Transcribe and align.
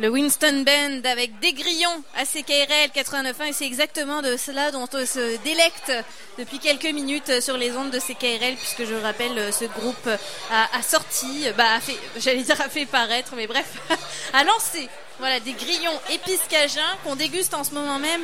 Le 0.00 0.08
Winston 0.08 0.64
Band 0.64 1.10
avec 1.10 1.38
des 1.40 1.52
grillons 1.52 2.02
à 2.16 2.24
CKRL 2.24 2.88
89.1 2.94 3.48
et 3.48 3.52
c'est 3.52 3.66
exactement 3.66 4.22
de 4.22 4.38
cela 4.38 4.70
dont 4.70 4.88
on 4.94 5.04
se 5.04 5.36
délecte 5.44 5.92
depuis 6.38 6.58
quelques 6.58 6.86
minutes 6.86 7.42
sur 7.42 7.58
les 7.58 7.76
ondes 7.76 7.90
de 7.90 7.98
CKRL 7.98 8.54
puisque 8.56 8.86
je 8.86 8.94
rappelle 8.94 9.52
ce 9.52 9.66
groupe 9.66 10.08
a, 10.50 10.82
sorti, 10.82 11.44
bah 11.54 11.76
a 11.76 11.80
j'allais 12.18 12.42
dire 12.42 12.58
a 12.62 12.70
fait 12.70 12.86
paraître, 12.86 13.34
mais 13.36 13.46
bref, 13.46 13.74
a 14.32 14.42
lancé 14.42 14.88
voilà 15.20 15.38
des 15.38 15.52
grillons 15.52 16.00
épices 16.10 16.42
cajun 16.48 16.80
qu'on 17.04 17.14
déguste 17.14 17.54
en 17.54 17.62
ce 17.62 17.72
moment 17.72 17.98
même 17.98 18.22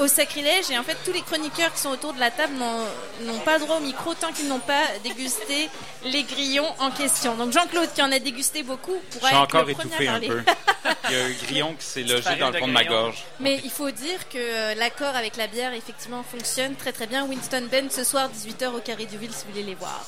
au 0.00 0.08
sacrilège 0.08 0.70
et 0.70 0.78
en 0.78 0.82
fait 0.82 0.96
tous 1.04 1.12
les 1.12 1.22
chroniqueurs 1.22 1.72
qui 1.72 1.80
sont 1.80 1.90
autour 1.90 2.12
de 2.14 2.20
la 2.20 2.30
table 2.30 2.54
n'ont 3.22 3.38
pas 3.40 3.58
droit 3.58 3.76
au 3.76 3.80
micro 3.80 4.14
tant 4.14 4.32
qu'ils 4.32 4.48
n'ont 4.48 4.58
pas 4.58 4.82
dégusté 5.04 5.68
les 6.04 6.22
grillons 6.24 6.68
en 6.78 6.90
question. 6.90 7.34
Donc 7.36 7.52
Jean-Claude 7.52 7.92
qui 7.94 8.02
en 8.02 8.10
a 8.10 8.18
dégusté 8.18 8.62
beaucoup 8.62 8.96
pourra 9.10 9.30
être 9.30 9.38
encore 9.38 9.64
le 9.64 9.72
étouffé 9.72 10.08
un 10.08 10.20
peu. 10.20 10.42
Il 11.10 11.16
y 11.16 11.20
a 11.20 11.24
un 11.24 11.30
grillon 11.30 11.74
qui 11.78 11.84
s'est 11.84 12.02
logé 12.02 12.36
dans 12.36 12.50
le 12.50 12.58
fond 12.58 12.66
de 12.66 12.72
ma 12.72 12.84
gorge. 12.84 13.24
Mais 13.40 13.60
il 13.64 13.70
faut 13.70 13.90
dire 13.90 14.28
que 14.28 14.38
euh, 14.38 14.74
l'accord 14.74 15.14
avec 15.14 15.36
la 15.36 15.46
bière 15.46 15.72
effectivement 15.74 16.22
fonctionne 16.22 16.74
très 16.74 16.92
très 16.92 17.06
bien. 17.06 17.24
Winston 17.26 17.68
Ben 17.70 17.90
ce 17.90 18.04
soir 18.04 18.30
18h 18.30 18.74
au 18.74 18.80
Carré 18.80 19.06
du 19.06 19.16
Ville 19.18 19.32
si 19.32 19.44
vous 19.44 19.52
voulez 19.52 19.64
les 19.64 19.74
voir. 19.74 20.04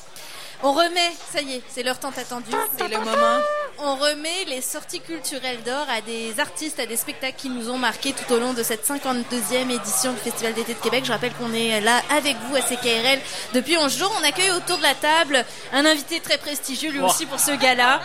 On 0.63 0.71
remet, 0.71 1.11
ça 1.33 1.41
y 1.41 1.55
est, 1.55 1.61
c'est 1.69 1.83
leur 1.83 1.99
temps 1.99 2.13
attendu, 2.17 2.49
c'est 2.77 2.87
le 2.87 2.97
moment. 2.97 3.39
On 3.79 3.95
remet 3.95 4.45
les 4.47 4.61
sorties 4.61 5.01
culturelles 5.01 5.61
d'or 5.63 5.85
à 5.89 6.01
des 6.01 6.39
artistes, 6.39 6.79
à 6.79 6.85
des 6.85 6.95
spectacles 6.95 7.35
qui 7.37 7.49
nous 7.49 7.69
ont 7.69 7.77
marqués 7.77 8.13
tout 8.13 8.33
au 8.33 8.39
long 8.39 8.53
de 8.53 8.63
cette 8.63 8.87
52e 8.87 9.69
édition 9.69 10.13
du 10.13 10.19
Festival 10.19 10.53
d'été 10.53 10.73
de 10.73 10.79
Québec. 10.79 11.03
Je 11.05 11.11
rappelle 11.11 11.33
qu'on 11.33 11.53
est 11.53 11.81
là 11.81 12.01
avec 12.15 12.37
vous 12.47 12.55
à 12.55 12.61
CKRL 12.61 13.19
depuis 13.53 13.77
11 13.77 13.97
jours. 13.97 14.13
On 14.19 14.23
accueille 14.23 14.51
autour 14.51 14.77
de 14.77 14.83
la 14.83 14.95
table 14.95 15.43
un 15.73 15.85
invité 15.85 16.19
très 16.19 16.37
prestigieux 16.37 16.91
lui 16.91 17.01
aussi 17.01 17.25
pour 17.25 17.39
ce 17.39 17.51
gala. 17.51 17.99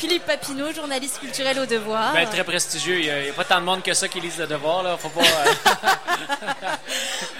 Philippe 0.00 0.24
Papineau, 0.24 0.72
journaliste 0.72 1.18
culturel 1.20 1.58
au 1.58 1.66
Devoir. 1.66 2.14
Ben, 2.14 2.26
très 2.26 2.42
prestigieux. 2.42 3.00
Il 3.00 3.04
n'y 3.04 3.28
a, 3.28 3.32
pas 3.34 3.44
tant 3.44 3.60
de 3.60 3.66
monde 3.66 3.82
que 3.82 3.92
ça 3.92 4.08
qui 4.08 4.18
lise 4.18 4.38
le 4.38 4.46
Devoir. 4.46 4.82
Là. 4.82 4.96
Faut 4.96 5.10
pas, 5.10 5.20
euh, 5.20 5.82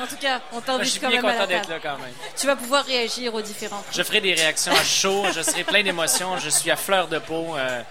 en 0.03 0.06
tout 0.06 0.16
cas, 0.20 0.41
on 0.53 0.61
t'invite 0.61 1.00
quand 1.00 1.08
même 1.08 1.25
à 1.25 1.36
la 1.36 1.47
d'être 1.47 1.70
là 1.70 1.78
quand 1.83 1.97
même. 1.97 2.12
Tu 2.36 2.47
vas 2.47 2.56
pouvoir 2.56 2.84
réagir 2.84 3.34
aux 3.34 3.41
différents. 3.41 3.83
Je 3.91 4.03
ferai 4.03 4.20
des 4.20 4.34
réactions 4.34 4.50
à 4.70 4.84
chaud. 4.84 5.25
je 5.34 5.43
serai 5.43 5.65
plein 5.65 5.83
d'émotions. 5.83 6.39
Je 6.39 6.48
suis 6.51 6.70
à 6.70 6.77
fleur 6.77 7.09
de 7.09 7.19
peau. 7.19 7.56
Euh, 7.56 7.83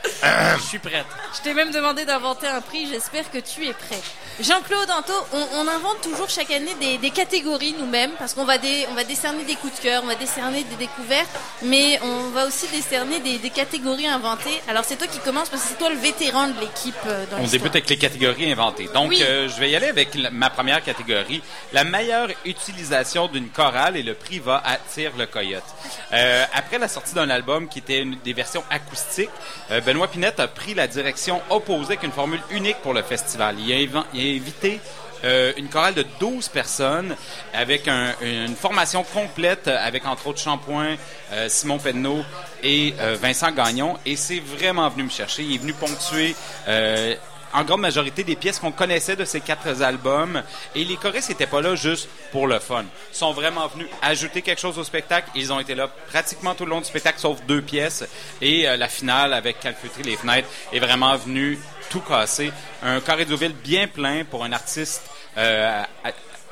je 0.58 0.64
suis 0.64 0.80
prête. 0.80 1.06
Je 1.36 1.42
t'ai 1.42 1.54
même 1.54 1.72
demandé 1.72 2.06
d'inventer 2.06 2.48
un 2.48 2.62
prix. 2.62 2.88
J'espère 2.88 3.30
que 3.32 3.40
tu 3.40 3.68
es 3.68 3.74
prêt. 3.74 4.02
Jean-Claude 4.40 4.90
Anto, 4.90 5.14
on, 5.34 5.68
invente 5.68 6.02
toujours 6.02 6.30
chaque 6.30 6.52
année 6.52 6.74
des, 7.02 7.10
catégories 7.10 7.76
nous-mêmes 7.78 8.12
parce 8.18 8.34
qu'on 8.34 8.46
va, 8.46 8.54
on 8.90 8.94
va 8.94 9.04
décerner 9.04 9.44
des 9.44 9.56
coups 9.56 9.76
de 9.78 9.82
cœur, 9.84 10.02
on 10.04 10.08
va 10.08 10.16
décerner 10.16 10.64
des 10.64 10.76
découvertes, 10.78 11.30
mais 11.64 12.00
on 12.02 12.30
va 12.30 12.46
aussi 12.46 12.68
décerner 12.68 13.20
des, 13.20 13.38
des 13.38 13.50
catégories 13.50 14.08
inventées 14.08 14.40
alors 14.68 14.84
c'est 14.86 14.98
toi 14.98 15.08
qui 15.08 15.20
commences 15.20 15.50
parce 15.50 15.64
que 15.64 15.70
c'est 15.70 15.78
toi 15.78 15.90
le 15.90 15.98
vétéran 15.98 16.48
de 16.48 16.60
l'équipe 16.60 16.96
euh, 17.08 17.26
On 17.38 17.48
débute 17.48 17.72
avec 17.72 17.90
les 17.90 17.98
catégories 17.98 18.52
inventées. 18.52 18.88
Donc 18.94 19.14
euh, 19.14 19.48
je 19.48 19.60
vais 19.60 19.70
y 19.72 19.76
aller 19.76 19.88
avec 19.88 20.16
ma 20.32 20.50
première 20.50 20.84
catégorie, 20.84 21.42
la 21.74 21.84
meilleure 21.84 22.30
utilisation 22.46 23.28
d'une 23.28 23.50
chorale 23.50 23.98
et 23.98 24.04
le 24.04 24.14
prix 24.14 24.40
va 24.40 24.62
à 24.66 24.78
Tire 24.78 25.12
le 25.18 25.26
Coyote. 25.26 25.64
Euh, 26.14 26.46
après 26.54 26.78
la 26.78 26.88
sortie 26.88 27.14
d'un 27.14 27.30
album 27.30 27.68
qui 27.68 27.80
était 27.80 28.02
une 28.02 28.18
des 28.24 28.34
versions 28.34 28.64
acoustiques, 28.70 29.30
Benoît 29.86 30.08
Pinette 30.08 30.40
a 30.40 30.48
pris 30.48 30.74
la 30.74 30.88
direction 30.88 31.42
opposée 31.50 31.94
avec 31.94 32.04
une 32.04 32.12
formule 32.12 32.42
unique 32.52 32.78
pour 32.78 32.94
le 32.94 33.02
festival. 33.02 33.56
Il 33.60 33.74
a, 33.74 34.06
invité 34.14 34.80
euh, 35.26 35.52
une 35.58 35.68
chorale 35.68 35.96
de 35.96 36.06
12 36.20 36.48
personnes 36.50 37.16
avec 37.54 37.88
une 37.88 38.56
formation 38.56 39.04
complète 39.04 39.68
avec 39.68 40.06
entre 40.06 40.28
autres 40.28 40.40
Champoint, 40.40 40.96
euh, 41.34 41.50
Simon 41.50 41.78
Penneau 41.78 42.24
et 42.64 42.94
euh, 43.00 43.18
Vincent 43.20 43.52
Gagnon. 43.52 43.98
Et 44.06 44.16
c'est 44.16 44.40
vraiment 44.40 44.88
venu 44.90 45.04
me 45.04 45.10
chercher. 45.10 45.44
Il 45.44 45.56
est 45.56 45.58
venu 45.58 45.74
ponctuer 45.74 46.36
en 47.54 47.64
grande 47.64 47.82
majorité 47.82 48.24
des 48.24 48.36
pièces 48.36 48.60
qu'on 48.60 48.72
connaissait 48.72 49.16
de 49.16 49.26
ces 49.26 49.42
quatre 49.42 49.82
albums. 49.82 50.42
Et 50.76 50.84
les 50.84 50.96
choristes 50.96 51.30
n'étaient 51.30 51.48
pas 51.48 51.62
là 51.62 51.76
juste 51.76 52.10
pour 52.32 52.48
le 52.48 52.60
fun. 52.60 52.86
Ils 53.12 53.18
sont 53.18 53.32
vraiment 53.32 53.68
venus 53.68 53.88
ajouter 54.02 54.42
quelque 54.42 54.62
chose 54.62 54.78
au 54.78 54.84
spectacle. 54.84 55.30
Ils 55.36 55.52
ont 55.52 55.60
été 55.60 55.76
là 55.76 55.88
pratiquement 56.10 56.56
tout 56.56 56.66
le 56.66 56.72
long 56.72 56.80
du 56.80 56.86
spectacle, 56.86 57.20
sauf 57.20 57.42
deux 57.48 57.62
pièces. 57.62 58.04
Et 58.42 58.64
la 58.64 58.88
finale 58.88 59.34
avec 59.34 59.60
Calfeutry 59.60 60.04
les 60.04 60.18
fenêtres 60.18 60.48
est 60.72 60.80
vraiment 60.80 61.16
venue 61.16 61.60
tout 61.90 62.02
casser. 62.02 62.52
Un 62.84 63.02
carré 63.02 63.26
de 63.26 63.36
ville 63.36 63.54
bien 63.54 63.88
plein 63.88 64.24
pour 64.24 64.44
un 64.44 64.52
artiste 64.52 65.04
euh, 65.38 65.84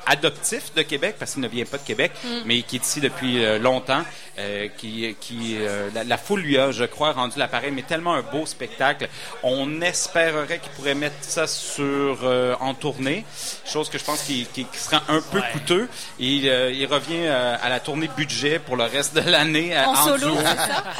adoptif 0.06 0.74
de 0.74 0.82
Québec, 0.82 1.16
parce 1.18 1.32
qu'il 1.32 1.42
ne 1.42 1.48
vient 1.48 1.64
pas 1.64 1.78
de 1.78 1.84
Québec, 1.84 2.12
mm. 2.24 2.28
mais 2.46 2.62
qui 2.62 2.76
est 2.76 2.84
ici 2.84 3.00
depuis 3.00 3.44
euh, 3.44 3.58
longtemps, 3.58 4.02
euh, 4.38 4.68
qui, 4.76 5.16
qui 5.20 5.56
euh, 5.58 5.90
la, 6.06 6.16
foule 6.16 6.40
lui 6.40 6.58
a, 6.58 6.70
je 6.70 6.84
crois, 6.84 7.12
rendu 7.12 7.38
l'appareil, 7.38 7.72
mais 7.72 7.82
tellement 7.82 8.14
un 8.14 8.22
beau 8.22 8.46
spectacle. 8.46 9.08
On 9.42 9.80
espérerait 9.80 10.58
qu'il 10.58 10.70
pourrait 10.72 10.94
mettre 10.94 11.16
ça 11.22 11.46
sur 11.46 12.18
en 12.60 12.74
tournée, 12.74 13.24
chose 13.64 13.88
que 13.88 13.98
je 13.98 14.04
pense 14.04 14.22
qui, 14.22 14.46
qui, 14.52 14.66
sera 14.74 15.02
un 15.08 15.20
peu 15.20 15.40
coûteux. 15.52 15.88
Il, 16.18 16.44
il 16.44 16.86
revient 16.86 17.26
à 17.26 17.68
la 17.68 17.80
tournée 17.80 18.08
budget 18.16 18.58
pour 18.58 18.76
le 18.76 18.84
reste 18.84 19.14
de 19.14 19.28
l'année 19.28 19.76
en, 19.78 19.94
solo, 20.04 20.18
duo, 20.18 20.36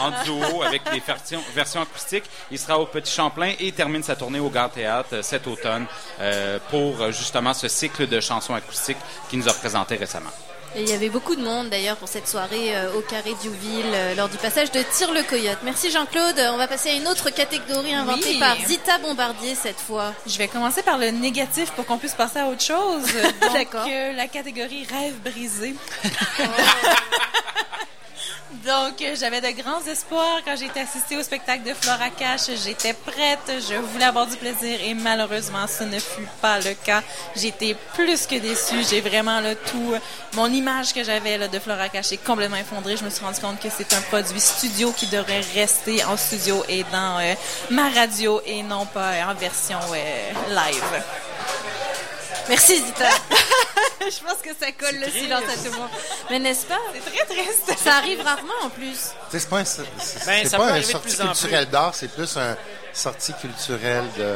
en 0.00 0.24
duo 0.24 0.62
avec 0.62 0.82
les 0.92 1.00
versions, 1.00 1.42
versions 1.54 1.82
acoustiques. 1.82 2.24
Il 2.50 2.58
sera 2.58 2.78
au 2.78 2.86
Petit 2.86 3.12
Champlain 3.12 3.52
et 3.58 3.66
il 3.66 3.72
termine 3.72 4.02
sa 4.02 4.16
tournée 4.16 4.40
au 4.40 4.50
Gare 4.50 4.70
Théâtre 4.70 5.22
cet 5.22 5.46
automne 5.46 5.86
pour 6.70 7.10
justement 7.12 7.54
ce 7.54 7.68
cycle 7.68 8.06
de 8.06 8.20
chansons 8.20 8.54
acoustiques 8.54 8.98
qui 9.30 9.36
nous 9.36 9.48
a 9.48 9.52
présenté 9.52 9.96
récemment. 9.96 10.30
Et 10.74 10.82
il 10.82 10.88
y 10.88 10.92
avait 10.92 11.08
beaucoup 11.08 11.34
de 11.34 11.42
monde 11.42 11.70
d'ailleurs 11.70 11.96
pour 11.96 12.08
cette 12.08 12.28
soirée 12.28 12.76
euh, 12.76 12.92
au 12.94 13.00
Carré 13.00 13.34
Diouville 13.40 13.84
euh, 13.92 14.14
lors 14.14 14.28
du 14.28 14.36
passage 14.36 14.70
de 14.70 14.80
Tire 14.92 15.12
le 15.12 15.22
Coyote. 15.22 15.58
Merci 15.64 15.90
Jean-Claude. 15.90 16.38
On 16.52 16.56
va 16.56 16.68
passer 16.68 16.90
à 16.90 16.92
une 16.92 17.08
autre 17.08 17.30
catégorie 17.30 17.94
inventée 17.94 18.38
par 18.38 18.56
Zita 18.66 18.98
Bombardier 18.98 19.54
cette 19.54 19.80
fois. 19.80 20.12
Je 20.26 20.36
vais 20.38 20.48
commencer 20.48 20.82
par 20.82 20.98
le 20.98 21.10
négatif 21.10 21.70
pour 21.72 21.86
qu'on 21.86 21.98
puisse 21.98 22.14
passer 22.14 22.40
à 22.40 22.46
autre 22.46 22.62
chose. 22.62 23.04
D'accord. 23.52 23.86
Euh, 23.88 24.12
la 24.12 24.28
catégorie 24.28 24.86
rêve 24.90 25.14
brisé. 25.24 25.74
Oh. 26.40 27.57
Donc, 28.64 29.02
euh, 29.02 29.14
j'avais 29.18 29.42
de 29.42 29.60
grands 29.60 29.84
espoirs 29.86 30.38
quand 30.44 30.56
j'ai 30.56 30.66
été 30.66 30.80
assistée 30.80 31.16
au 31.18 31.22
spectacle 31.22 31.64
de 31.64 31.74
Flora 31.74 32.08
Cash. 32.08 32.50
J'étais 32.64 32.94
prête, 32.94 33.60
je 33.68 33.74
voulais 33.74 34.06
avoir 34.06 34.26
du 34.26 34.36
plaisir 34.36 34.78
et 34.82 34.94
malheureusement, 34.94 35.66
ce 35.66 35.84
ne 35.84 35.98
fut 35.98 36.26
pas 36.40 36.58
le 36.58 36.72
cas. 36.72 37.02
J'étais 37.36 37.76
plus 37.94 38.26
que 38.26 38.36
déçue. 38.36 38.82
J'ai 38.88 39.02
vraiment 39.02 39.40
le 39.40 39.54
tout. 39.54 39.94
Mon 40.34 40.46
image 40.46 40.94
que 40.94 41.04
j'avais 41.04 41.46
de 41.46 41.58
Flora 41.58 41.90
Cash 41.90 42.12
est 42.12 42.24
complètement 42.24 42.56
effondrée. 42.56 42.96
Je 42.96 43.04
me 43.04 43.10
suis 43.10 43.24
rendu 43.24 43.38
compte 43.38 43.60
que 43.60 43.68
c'est 43.68 43.92
un 43.92 44.00
produit 44.00 44.40
studio 44.40 44.92
qui 44.92 45.06
devrait 45.08 45.42
rester 45.54 46.02
en 46.04 46.16
studio 46.16 46.64
et 46.70 46.84
dans 46.84 47.18
euh, 47.18 47.34
ma 47.70 47.90
radio 47.90 48.40
et 48.46 48.62
non 48.62 48.86
pas 48.86 49.12
en 49.28 49.34
version 49.34 49.78
euh, 49.92 50.54
live. 50.54 51.02
Merci 52.48 52.76
Zita. 52.76 53.10
je 54.10 54.24
pense 54.24 54.38
que 54.42 54.50
ça 54.58 54.72
colle 54.72 54.98
le 54.98 55.10
silence 55.10 55.42
à 55.42 55.56
tout 55.56 55.72
le 55.72 55.78
monde. 55.78 55.88
Mais 56.30 56.38
n'est-ce 56.38 56.66
pas? 56.66 56.78
C'est 56.92 57.10
très 57.10 57.24
triste. 57.34 57.72
Ça 57.82 57.96
arrive 57.96 58.20
rarement 58.20 58.52
en 58.64 58.68
plus. 58.68 59.12
C'est 59.30 59.48
pas 59.48 59.58
un, 59.58 59.64
c'est, 59.64 59.84
ben, 60.26 60.48
pas 60.50 60.72
un 60.72 60.82
sortie 60.82 61.16
culturelle 61.16 61.66
d'art, 61.66 61.94
c'est 61.94 62.08
plus 62.08 62.36
un 62.36 62.56
sortie 62.98 63.32
culturelle 63.34 64.04
de. 64.18 64.28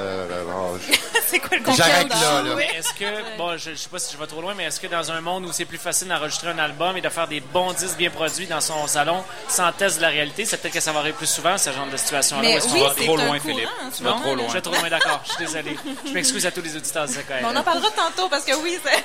c'est 1.26 1.40
quoi 1.40 1.58
le 1.58 1.64
J'arrête 1.74 2.08
là. 2.08 2.42
là. 2.42 2.56
Est-ce 2.76 2.94
que, 2.94 3.36
bon, 3.36 3.56
je, 3.56 3.70
je, 3.70 3.76
sais 3.76 3.88
pas 3.88 3.98
si 3.98 4.12
je 4.12 4.18
vais 4.18 4.26
trop 4.26 4.40
loin, 4.40 4.54
mais 4.54 4.64
est-ce 4.64 4.80
que 4.80 4.86
dans 4.86 5.10
un 5.10 5.20
monde 5.20 5.44
où 5.46 5.52
c'est 5.52 5.64
plus 5.64 5.78
facile 5.78 6.08
d'enregistrer 6.08 6.50
un 6.50 6.58
album 6.58 6.96
et 6.96 7.00
de 7.00 7.08
faire 7.08 7.26
des 7.26 7.40
bons 7.40 7.72
disques 7.72 7.96
bien 7.96 8.10
produits 8.10 8.46
dans 8.46 8.60
son 8.60 8.86
salon 8.86 9.24
sans 9.48 9.72
test 9.72 9.96
de 9.96 10.02
la 10.02 10.08
réalité, 10.08 10.44
c'est 10.44 10.58
peut-être 10.58 10.74
que 10.74 10.80
ça 10.80 10.92
va 10.92 11.00
arriver 11.00 11.16
plus 11.16 11.26
souvent, 11.26 11.58
ce 11.58 11.70
genre 11.70 11.86
de 11.86 11.96
situation-là. 11.96 12.42
Mais 12.42 12.60
oui, 12.62 12.70
tu 12.72 12.78
vas 12.78 12.90
trop 12.94 13.16
loin, 13.16 13.40
Philippe? 13.40 13.68
Tu 13.96 14.02
vas 14.04 14.12
trop 14.12 14.34
loin. 14.34 14.46
Je 14.48 14.52
vais 14.52 14.60
trop 14.60 14.74
loin, 14.74 14.88
d'accord. 14.88 15.20
Je 15.24 15.32
suis 15.32 15.44
désolé. 15.44 15.76
Je 16.06 16.12
m'excuse 16.12 16.46
à 16.46 16.52
tous 16.52 16.62
les 16.62 16.76
auditeurs 16.76 17.06
de 17.06 17.12
On 17.44 17.56
en 17.56 17.62
parlera 17.62 17.90
tantôt 17.90 18.28
parce 18.28 18.44
que 18.44 18.54
oui, 18.62 18.78
c'est. 18.84 19.04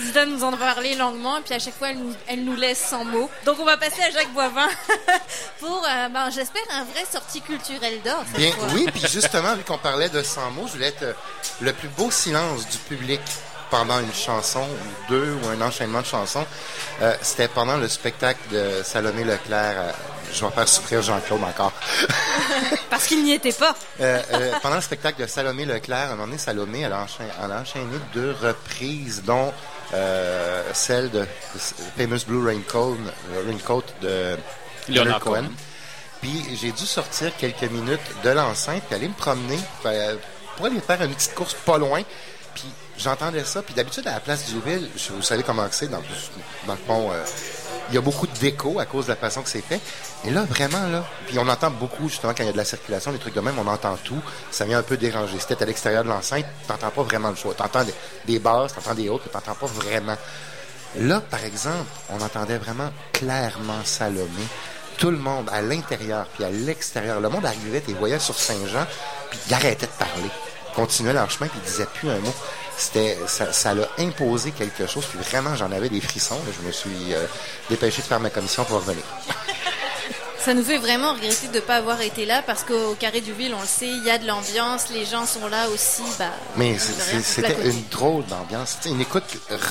Zidane 0.00 0.30
nous 0.30 0.44
en 0.44 0.52
a 0.52 0.56
parlé 0.56 0.94
longuement, 0.94 1.40
puis 1.44 1.54
à 1.54 1.58
chaque 1.58 1.74
fois, 1.74 1.90
elle 1.90 1.98
nous, 1.98 2.14
elle 2.28 2.44
nous 2.44 2.56
laisse 2.56 2.78
sans 2.78 3.04
mots. 3.04 3.28
Donc, 3.44 3.58
on 3.60 3.64
va 3.64 3.76
passer 3.76 4.02
à 4.02 4.10
Jacques 4.10 4.32
Boivin 4.32 4.68
pour, 5.60 5.84
euh, 5.84 6.08
ben, 6.08 6.30
j'espère, 6.30 6.62
un 6.72 6.84
vrai 6.84 7.04
sortie 7.10 7.40
culturelle 7.40 8.00
d'or. 8.04 8.24
Bien, 8.36 8.52
oui, 8.72 8.86
puis 8.92 9.02
justement, 9.10 9.54
vu 9.54 9.62
qu'on 9.64 9.78
parlait 9.78 10.08
de 10.08 10.22
100 10.22 10.50
mots, 10.52 10.66
je 10.66 10.72
voulais 10.72 10.88
être 10.88 11.02
euh, 11.02 11.12
le 11.60 11.72
plus 11.72 11.88
beau 11.88 12.10
silence 12.10 12.68
du 12.68 12.78
public 12.78 13.20
pendant 13.70 14.00
une 14.00 14.12
chanson 14.12 14.62
ou 14.62 15.10
deux 15.10 15.36
ou 15.42 15.48
un 15.48 15.60
enchaînement 15.60 16.00
de 16.00 16.06
chansons. 16.06 16.46
Euh, 17.02 17.14
c'était 17.22 17.48
pendant 17.48 17.76
le 17.76 17.88
spectacle 17.88 18.40
de 18.50 18.82
Salomé 18.82 19.24
Leclerc. 19.24 19.74
Euh, 19.76 19.92
je 20.32 20.44
vais 20.44 20.50
faire 20.50 20.68
souffrir 20.68 21.02
Jean-Claude 21.02 21.42
encore. 21.42 21.72
Parce 22.90 23.06
qu'il 23.06 23.24
n'y 23.24 23.32
était 23.32 23.52
pas. 23.52 23.74
pendant 24.62 24.76
le 24.76 24.82
spectacle 24.82 25.22
de 25.22 25.26
Salomé 25.26 25.64
Leclerc, 25.64 25.98
à 25.98 26.04
un 26.04 26.10
moment 26.10 26.26
donné, 26.26 26.38
Salomé, 26.38 26.80
elle 26.80 26.92
a 26.92 27.06
enchaîné, 27.60 27.96
deux 28.12 28.34
reprises, 28.42 29.22
dont 29.24 29.52
celle 30.74 31.10
de, 31.10 31.26
Famous 31.96 32.26
Blue 32.26 32.44
Raincoat, 32.44 32.98
Raincoat 33.46 33.84
de 34.02 34.36
Leonard 34.88 35.20
Cohen. 35.20 35.44
Puis 36.20 36.44
j'ai 36.60 36.72
dû 36.72 36.84
sortir 36.84 37.36
quelques 37.36 37.70
minutes 37.70 38.00
de 38.24 38.30
l'enceinte 38.30 38.82
puis 38.84 38.94
aller 38.94 39.08
me 39.08 39.14
promener 39.14 39.58
euh, 39.86 40.16
pour 40.56 40.66
aller 40.66 40.80
faire 40.80 41.02
une 41.02 41.14
petite 41.14 41.34
course 41.34 41.54
pas 41.54 41.78
loin. 41.78 42.02
Puis 42.54 42.64
j'entendais 42.98 43.44
ça. 43.44 43.62
Puis 43.62 43.74
d'habitude, 43.74 44.06
à 44.08 44.14
la 44.14 44.20
place 44.20 44.46
du 44.46 44.60
ville, 44.60 44.88
vous 45.10 45.22
savez 45.22 45.42
comment 45.42 45.66
c'est 45.70 45.88
dans, 45.88 45.98
le 46.68 46.74
pont... 46.86 47.10
Euh, 47.12 47.24
il 47.90 47.94
y 47.94 47.98
a 47.98 48.00
beaucoup 48.00 48.26
d'écho 48.26 48.78
à 48.78 48.84
cause 48.84 49.06
de 49.06 49.10
la 49.10 49.16
façon 49.16 49.42
que 49.42 49.48
c'est 49.48 49.62
fait. 49.62 49.80
Et 50.24 50.30
là, 50.30 50.42
vraiment, 50.42 50.86
là, 50.88 51.04
puis 51.26 51.38
on 51.38 51.48
entend 51.48 51.70
beaucoup, 51.70 52.08
justement, 52.08 52.34
quand 52.34 52.42
il 52.42 52.46
y 52.46 52.50
a 52.50 52.52
de 52.52 52.56
la 52.58 52.64
circulation, 52.64 53.12
des 53.12 53.18
trucs 53.18 53.34
de 53.34 53.40
même, 53.40 53.58
on 53.58 53.66
entend 53.66 53.96
tout. 54.04 54.20
Ça 54.50 54.64
vient 54.64 54.78
un 54.78 54.82
peu 54.82 54.96
déranger. 54.96 55.38
T'es 55.38 55.62
à 55.62 55.66
l'extérieur 55.66 56.04
de 56.04 56.08
l'enceinte, 56.08 56.44
t'entends 56.66 56.90
pas 56.90 57.02
vraiment 57.02 57.30
le 57.30 57.36
choix. 57.36 57.54
T'entends 57.54 57.84
des, 57.84 57.94
des 58.26 58.38
basses, 58.38 58.74
t'entends 58.74 58.94
des 58.94 59.08
hautes, 59.08 59.22
mais 59.24 59.32
t'entends 59.32 59.54
pas 59.54 59.66
vraiment. 59.66 60.16
Là, 60.96 61.20
par 61.20 61.44
exemple, 61.44 61.86
on 62.10 62.20
entendait 62.20 62.58
vraiment 62.58 62.90
clairement 63.12 63.80
Salomé. 63.84 64.28
Tout 64.98 65.10
le 65.10 65.16
monde, 65.18 65.48
à 65.52 65.62
l'intérieur 65.62 66.26
puis 66.34 66.44
à 66.44 66.50
l'extérieur, 66.50 67.20
le 67.20 67.28
monde 67.28 67.46
arrivait 67.46 67.82
et 67.88 67.92
voyait 67.94 68.18
sur 68.18 68.34
Saint-Jean, 68.38 68.84
puis 69.30 69.38
il 69.46 69.54
arrêtait 69.54 69.86
de 69.86 69.92
parler. 69.92 70.28
Il 70.70 70.74
continuait 70.74 71.12
leur 71.12 71.30
chemin, 71.30 71.48
puis 71.48 71.58
il 71.64 71.70
disait 71.70 71.86
plus 71.94 72.10
un 72.10 72.18
mot. 72.18 72.34
C'était, 72.76 73.18
ça, 73.26 73.52
ça 73.52 73.74
l'a 73.74 73.88
imposé 73.98 74.52
quelque 74.52 74.86
chose, 74.86 75.04
puis 75.06 75.18
vraiment, 75.18 75.54
j'en 75.56 75.72
avais 75.72 75.88
des 75.88 76.00
frissons. 76.00 76.36
là. 76.36 76.52
Je 76.60 76.66
me 76.66 76.70
suis 76.72 77.12
euh, 77.14 77.26
dépêché 77.70 78.02
de 78.02 78.06
faire 78.06 78.20
ma 78.20 78.30
commission 78.30 78.64
pour 78.64 78.76
revenir. 78.78 79.02
Ça 80.40 80.54
nous 80.54 80.62
fait 80.62 80.78
vraiment 80.78 81.12
regretter 81.12 81.48
de 81.48 81.56
ne 81.56 81.60
pas 81.60 81.76
avoir 81.76 82.00
été 82.00 82.24
là 82.24 82.42
parce 82.46 82.62
qu'au 82.62 82.94
Carré 82.94 83.20
du 83.20 83.32
Ville, 83.32 83.52
on 83.54 83.60
le 83.60 83.66
sait, 83.66 83.88
il 83.88 84.04
y 84.04 84.10
a 84.10 84.16
de 84.18 84.26
l'ambiance, 84.26 84.88
les 84.90 85.04
gens 85.04 85.26
sont 85.26 85.46
là 85.48 85.68
aussi. 85.68 86.00
Bah, 86.18 86.26
Mais 86.56 86.78
c'était 86.78 87.68
une 87.68 87.82
drôle 87.90 88.24
d'ambiance. 88.26 88.76
C'était 88.80 88.90
une 88.94 89.00
écoute 89.00 89.24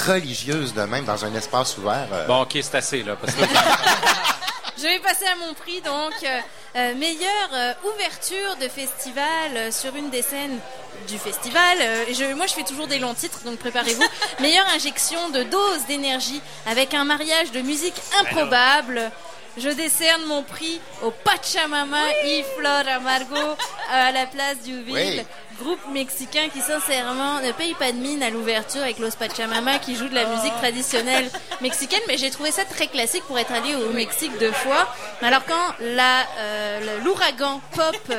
religieuse 0.07 0.73
de 0.75 0.81
même 0.81 1.05
dans 1.05 1.23
un 1.25 1.33
espace 1.33 1.77
ouvert. 1.79 2.07
euh, 2.11 2.27
Bon, 2.27 2.41
OK, 2.41 2.51
c'est 2.61 2.75
assez, 2.75 3.01
là. 3.01 3.15
Parce 3.15 3.33
que 3.33 3.41
Je 4.77 4.83
vais 4.83 4.99
passer 4.99 5.25
à 5.25 5.35
mon 5.35 5.53
prix, 5.53 5.81
donc, 5.81 6.13
euh, 6.23 6.39
euh, 6.75 6.93
meilleure 6.95 7.49
euh, 7.53 7.73
ouverture 7.95 8.55
de 8.61 8.67
festival 8.67 9.25
euh, 9.55 9.71
sur 9.71 9.95
une 9.95 10.09
des 10.11 10.21
scènes 10.21 10.59
du 11.07 11.17
festival. 11.17 11.77
Euh, 11.81 12.05
je, 12.13 12.33
moi, 12.35 12.45
je 12.45 12.53
fais 12.53 12.63
toujours 12.63 12.85
des 12.87 12.99
longs 12.99 13.15
titres, 13.15 13.39
donc 13.43 13.57
préparez-vous. 13.57 14.03
meilleure 14.39 14.67
injection 14.75 15.29
de 15.29 15.43
dose 15.43 15.85
d'énergie 15.87 16.41
avec 16.67 16.93
un 16.93 17.05
mariage 17.05 17.51
de 17.51 17.61
musique 17.61 17.95
improbable. 18.19 19.11
Je 19.57 19.69
décerne 19.69 20.23
mon 20.25 20.43
prix 20.43 20.79
au 21.01 21.09
Pachamama 21.09 22.03
y 22.25 22.43
Flor 22.55 22.83
Amargo 22.87 23.55
à 23.91 24.11
la 24.11 24.27
place 24.27 24.59
du 24.63 24.83
Ville. 24.83 24.93
Oui. 24.93 25.25
Groupe 25.61 25.79
mexicain 25.91 26.49
qui 26.53 26.59
sincèrement 26.61 27.39
ne 27.41 27.51
paye 27.51 27.73
pas 27.73 27.91
de 27.91 27.97
mine 27.97 28.21
à 28.21 28.29
l'ouverture 28.29 28.81
avec 28.81 28.99
Los 28.99 29.11
Pachamama 29.17 29.79
qui 29.79 29.95
joue 29.95 30.07
de 30.07 30.13
la 30.15 30.25
musique 30.25 30.55
traditionnelle 30.57 31.29
mexicaine, 31.61 32.01
mais 32.07 32.17
j'ai 32.17 32.29
trouvé 32.29 32.51
ça 32.51 32.63
très 32.65 32.87
classique 32.87 33.23
pour 33.23 33.39
être 33.39 33.51
allé 33.51 33.75
au 33.75 33.89
Mexique 33.91 34.37
deux 34.39 34.51
fois. 34.51 34.87
Alors 35.21 35.43
quand 35.47 35.73
la 35.79 36.21
euh, 36.37 36.99
l'ouragan 37.03 37.59
pop 37.73 38.13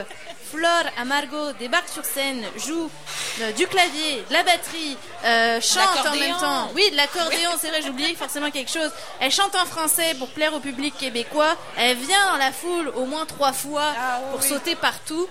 Flor 0.50 0.84
Amargo 0.98 1.52
débarque 1.58 1.88
sur 1.90 2.04
scène, 2.04 2.42
joue 2.56 2.90
euh, 3.42 3.52
du 3.52 3.66
clavier, 3.66 4.24
de 4.28 4.32
la 4.32 4.42
batterie, 4.42 4.96
euh, 5.24 5.60
chante 5.60 6.06
en 6.06 6.16
même 6.16 6.36
temps. 6.38 6.70
Oui, 6.74 6.90
de 6.90 6.96
l'accordéon, 6.96 7.50
c'est 7.60 7.68
vrai, 7.68 7.82
j'oubliais 7.82 8.14
forcément 8.14 8.50
quelque 8.50 8.72
chose. 8.72 8.90
Elle 9.20 9.30
chante 9.30 9.54
en 9.54 9.66
français 9.66 10.14
pour 10.18 10.28
plaire 10.28 10.54
au 10.54 10.60
public 10.60 10.96
québécois. 10.96 11.54
Elle 11.76 11.98
vient 11.98 12.32
dans 12.32 12.38
la 12.38 12.50
foule 12.50 12.88
au 12.96 13.04
moins 13.04 13.26
trois 13.26 13.52
fois 13.52 13.92
Ah, 13.98 14.20
pour 14.32 14.40
oui. 14.40 14.48
sauter 14.48 14.74
partout. 14.74 15.28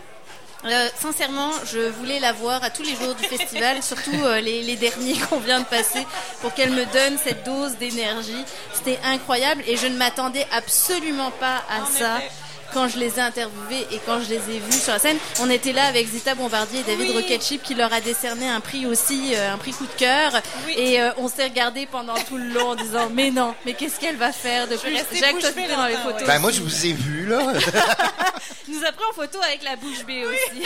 Euh, 0.66 0.90
sincèrement, 1.00 1.52
je 1.72 1.80
voulais 1.90 2.20
la 2.20 2.34
voir 2.34 2.64
à 2.64 2.70
tous 2.70 2.82
les 2.84 2.96
jours 2.96 3.14
du 3.16 3.24
festival, 3.24 3.82
surtout 3.84 4.12
euh, 4.24 4.42
les, 4.42 4.64
les 4.64 4.76
derniers 4.76 5.16
qu'on 5.30 5.40
vient 5.40 5.60
de 5.60 5.66
passer, 5.66 6.06
pour 6.42 6.54
qu'elle 6.54 6.72
me 6.72 6.86
donne 6.92 7.18
cette 7.24 7.46
dose 7.46 7.76
d'énergie. 7.78 8.44
C'était 8.74 9.00
incroyable 9.06 9.64
et 9.68 9.78
je 9.78 9.88
ne 9.88 9.96
m'attendais 9.98 10.48
absolument 10.52 11.32
pas 11.32 11.64
à 11.70 11.84
En 11.84 11.86
ça. 11.86 12.18
effet. 12.18 12.32
Quand 12.74 12.88
je 12.88 12.98
les 13.00 13.18
ai 13.18 13.22
interviewés 13.22 13.88
et 13.92 14.00
quand 14.06 14.20
je 14.22 14.30
les 14.30 14.36
ai 14.36 14.60
vus 14.60 14.80
sur 14.80 14.94
la 14.94 15.00
scène, 15.00 15.18
on 15.42 15.50
était 15.50 15.74
là 15.74 15.86
avec 15.86 16.08
Zita 16.08 16.36
Bombardier 16.36 16.82
et 16.82 16.84
David 16.84 17.10
Oui. 17.10 17.22
Rocketship 17.22 17.64
qui 17.64 17.74
leur 17.76 17.92
a 17.94 18.02
décerné 18.02 18.48
un 18.48 18.60
prix 18.60 18.86
aussi, 18.86 19.34
euh, 19.36 19.54
un 19.54 19.58
prix 19.58 19.72
coup 19.72 19.86
de 19.86 19.98
cœur. 19.98 20.34
Oui. 20.66 20.74
Et 20.78 21.02
euh, 21.02 21.12
on 21.18 21.28
s'est 21.28 21.46
regardé 21.46 21.86
pendant 21.86 22.16
tout 22.16 22.38
le 22.38 22.48
long 22.50 22.70
en 22.72 22.76
disant 22.76 23.10
mais 23.12 23.32
non, 23.32 23.56
mais 23.66 23.74
qu'est-ce 23.74 24.00
qu'elle 24.00 24.18
va 24.18 24.32
faire 24.32 24.68
de 24.68 24.76
plus? 24.76 24.92
Jacques, 25.14 25.42
dans 25.42 25.86
les 25.88 25.96
photos. 25.96 26.22
ouais. 26.22 26.28
Ben 26.28 26.40
moi, 26.40 26.52
je 26.52 26.62
vous 26.62 26.86
ai 26.86 26.94
vu, 26.94 27.26
là. 27.26 27.40
nous 28.68 28.84
a 28.84 28.92
pris 28.92 29.06
en 29.10 29.14
photo 29.14 29.40
avec 29.42 29.64
la 29.64 29.76
bouche 29.76 30.06
bée 30.06 30.26
aussi. 30.26 30.64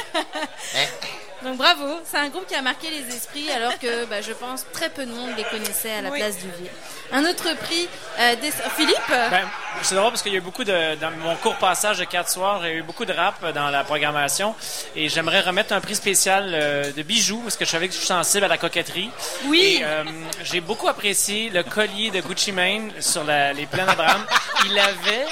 Donc 1.43 1.57
bravo, 1.57 1.99
c'est 2.05 2.17
un 2.17 2.29
groupe 2.29 2.45
qui 2.47 2.53
a 2.55 2.61
marqué 2.61 2.87
les 2.91 3.15
esprits 3.15 3.49
alors 3.51 3.77
que 3.79 4.05
bah, 4.05 4.21
je 4.21 4.31
pense 4.31 4.63
très 4.73 4.89
peu 4.89 5.05
de 5.05 5.11
monde 5.11 5.31
les 5.35 5.43
connaissait 5.43 5.91
à 5.91 6.01
la 6.03 6.09
Oui. 6.11 6.19
place 6.19 6.37
du 6.37 6.49
ville. 6.51 6.69
Un 7.11 7.25
autre 7.25 7.55
prix, 7.57 7.89
euh, 8.19 8.35
des- 8.35 8.51
Philippe? 8.77 8.97
Ben, 9.09 9.47
c'est 9.81 9.95
drôle 9.95 10.11
parce 10.11 10.21
qu'il 10.21 10.31
y 10.31 10.35
a 10.35 10.37
eu 10.37 10.41
beaucoup 10.41 10.63
de. 10.63 10.95
Dans 10.95 11.11
mon 11.11 11.35
court 11.37 11.55
passage 11.55 11.97
de 11.97 12.03
quatre 12.05 12.29
soirs, 12.29 12.59
il 12.65 12.69
y 12.69 12.71
a 12.71 12.75
eu 12.75 12.83
beaucoup 12.83 13.05
de 13.05 13.11
rap 13.13 13.43
dans 13.53 13.69
la 13.69 13.83
programmation. 13.83 14.55
Et 14.95 15.09
j'aimerais 15.09 15.41
remettre 15.41 15.73
un 15.73 15.81
prix 15.81 15.95
spécial 15.95 16.51
euh, 16.53 16.91
de 16.91 17.01
bijoux 17.01 17.39
parce 17.41 17.57
que 17.57 17.65
je 17.65 17.71
savais 17.71 17.87
que 17.87 17.93
je 17.93 17.97
suis 17.97 18.07
sensible 18.07 18.45
à 18.45 18.47
la 18.47 18.57
coquetterie. 18.57 19.09
Oui. 19.45 19.79
Et, 19.79 19.83
euh, 19.83 20.03
j'ai 20.43 20.61
beaucoup 20.61 20.87
apprécié 20.87 21.49
le 21.49 21.63
collier 21.63 22.11
de 22.11 22.21
Gucci 22.21 22.51
Mane 22.51 22.91
sur 23.01 23.23
la- 23.23 23.51
les 23.51 23.65
plaines 23.65 23.87
d'Abraham. 23.87 24.23
Il 24.67 24.77
avait 24.79 25.25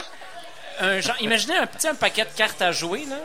un 0.81 0.99
genre. 1.01 1.15
Imaginez 1.21 1.55
un 1.57 1.67
petit 1.67 1.87
un 1.87 1.95
paquet 1.95 2.23
de 2.25 2.35
cartes 2.35 2.61
à 2.61 2.71
jouer, 2.71 3.05
là. 3.07 3.15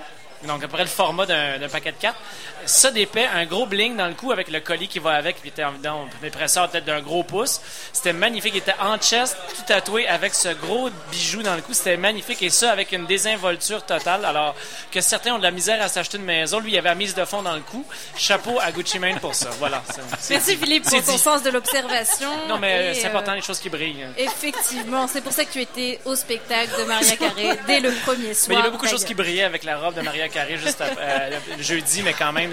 Donc, 0.47 0.63
à 0.63 0.69
peu 0.69 0.75
près 0.75 0.83
le 0.83 0.89
format 0.89 1.27
d'un 1.27 1.69
paquet 1.71 1.93
de 1.93 1.97
cartes. 1.97 2.19
Ça 2.67 2.91
d'épais, 2.91 3.27
un 3.27 3.45
gros 3.45 3.67
bling 3.67 3.97
dans 3.97 4.07
le 4.07 4.15
cou 4.15 4.33
avec 4.33 4.51
le 4.51 4.61
collier 4.61 4.87
qui 4.87 4.99
va 4.99 5.13
avec, 5.13 5.43
qui 5.43 5.49
était 5.49 5.63
une 5.63 6.27
épaisseur 6.27 6.69
peut-être 6.71 6.85
d'un 6.85 7.01
gros 7.01 7.23
pouce. 7.23 7.61
C'était 7.93 8.13
magnifique. 8.13 8.55
Il 8.55 8.59
était 8.59 8.75
en 8.81 8.97
chest, 8.99 9.37
tout 9.55 9.63
tatoué 9.67 10.07
avec 10.07 10.35
ce 10.35 10.49
gros 10.49 10.89
bijou 11.11 11.43
dans 11.43 11.55
le 11.55 11.63
cou. 11.63 11.75
C'était 11.75 11.97
magnifique. 11.97 12.43
Et 12.43 12.51
ça 12.51 12.73
avec 12.73 12.93
une 12.93 13.07
désinvolture 13.07 13.85
totale. 13.85 14.25
Alors 14.25 14.55
que 14.91 15.01
certains 15.01 15.35
ont 15.35 15.39
de 15.39 15.43
la 15.43 15.51
misère 15.51 15.83
à 15.83 15.89
s'acheter 15.89 16.17
une 16.17 16.25
maison. 16.25 16.61
Lui, 16.61 16.73
il 16.73 16.79
avait 16.79 16.89
la 16.89 16.95
mise 16.95 17.15
de 17.15 17.25
fond 17.25 17.43
dans 17.43 17.55
le 17.55 17.61
cou. 17.61 17.85
Chapeau 18.17 18.59
à 18.61 18.73
Gucci 18.73 18.99
Mane 18.99 19.21
pour 19.21 19.35
ça. 19.35 19.51
Voilà. 19.59 19.83
Merci 20.31 20.57
dit. 20.57 20.57
Philippe 20.57 20.85
pour 20.85 21.05
ton 21.05 21.13
dit. 21.13 21.19
sens 21.19 21.43
de 21.43 21.51
l'observation. 21.51 22.31
Non, 22.49 22.59
mais 22.59 22.93
Et, 22.93 22.95
c'est 22.95 23.07
euh, 23.07 23.11
important 23.11 23.35
les 23.35 23.43
choses 23.43 23.59
qui 23.59 23.69
brillent. 23.69 24.07
Effectivement, 24.17 25.07
c'est 25.07 25.21
pour 25.21 25.33
ça 25.33 25.45
que 25.45 25.53
tu 25.53 25.61
étais 25.61 26.01
au 26.05 26.15
spectacle 26.15 26.71
de 26.79 26.85
Maria 26.85 27.17
Carré 27.17 27.59
dès 27.67 27.81
le 27.81 27.91
premier 28.05 28.33
soir. 28.33 28.49
Mais 28.49 28.55
il 28.55 28.59
y 28.59 28.61
avait 28.63 28.71
beaucoup 28.71 28.87
de 28.87 28.91
choses 28.91 29.05
qui 29.05 29.15
brillaient 29.15 29.43
avec 29.43 29.65
la 29.65 29.79
robe 29.79 29.95
de 29.95 30.01
Maria 30.01 30.29
Carré 30.29 30.34
juste 30.57 30.81
après, 30.81 31.31
euh, 31.33 31.39
jeudi, 31.61 32.03
mais 32.03 32.13
quand 32.13 32.33
même, 32.33 32.53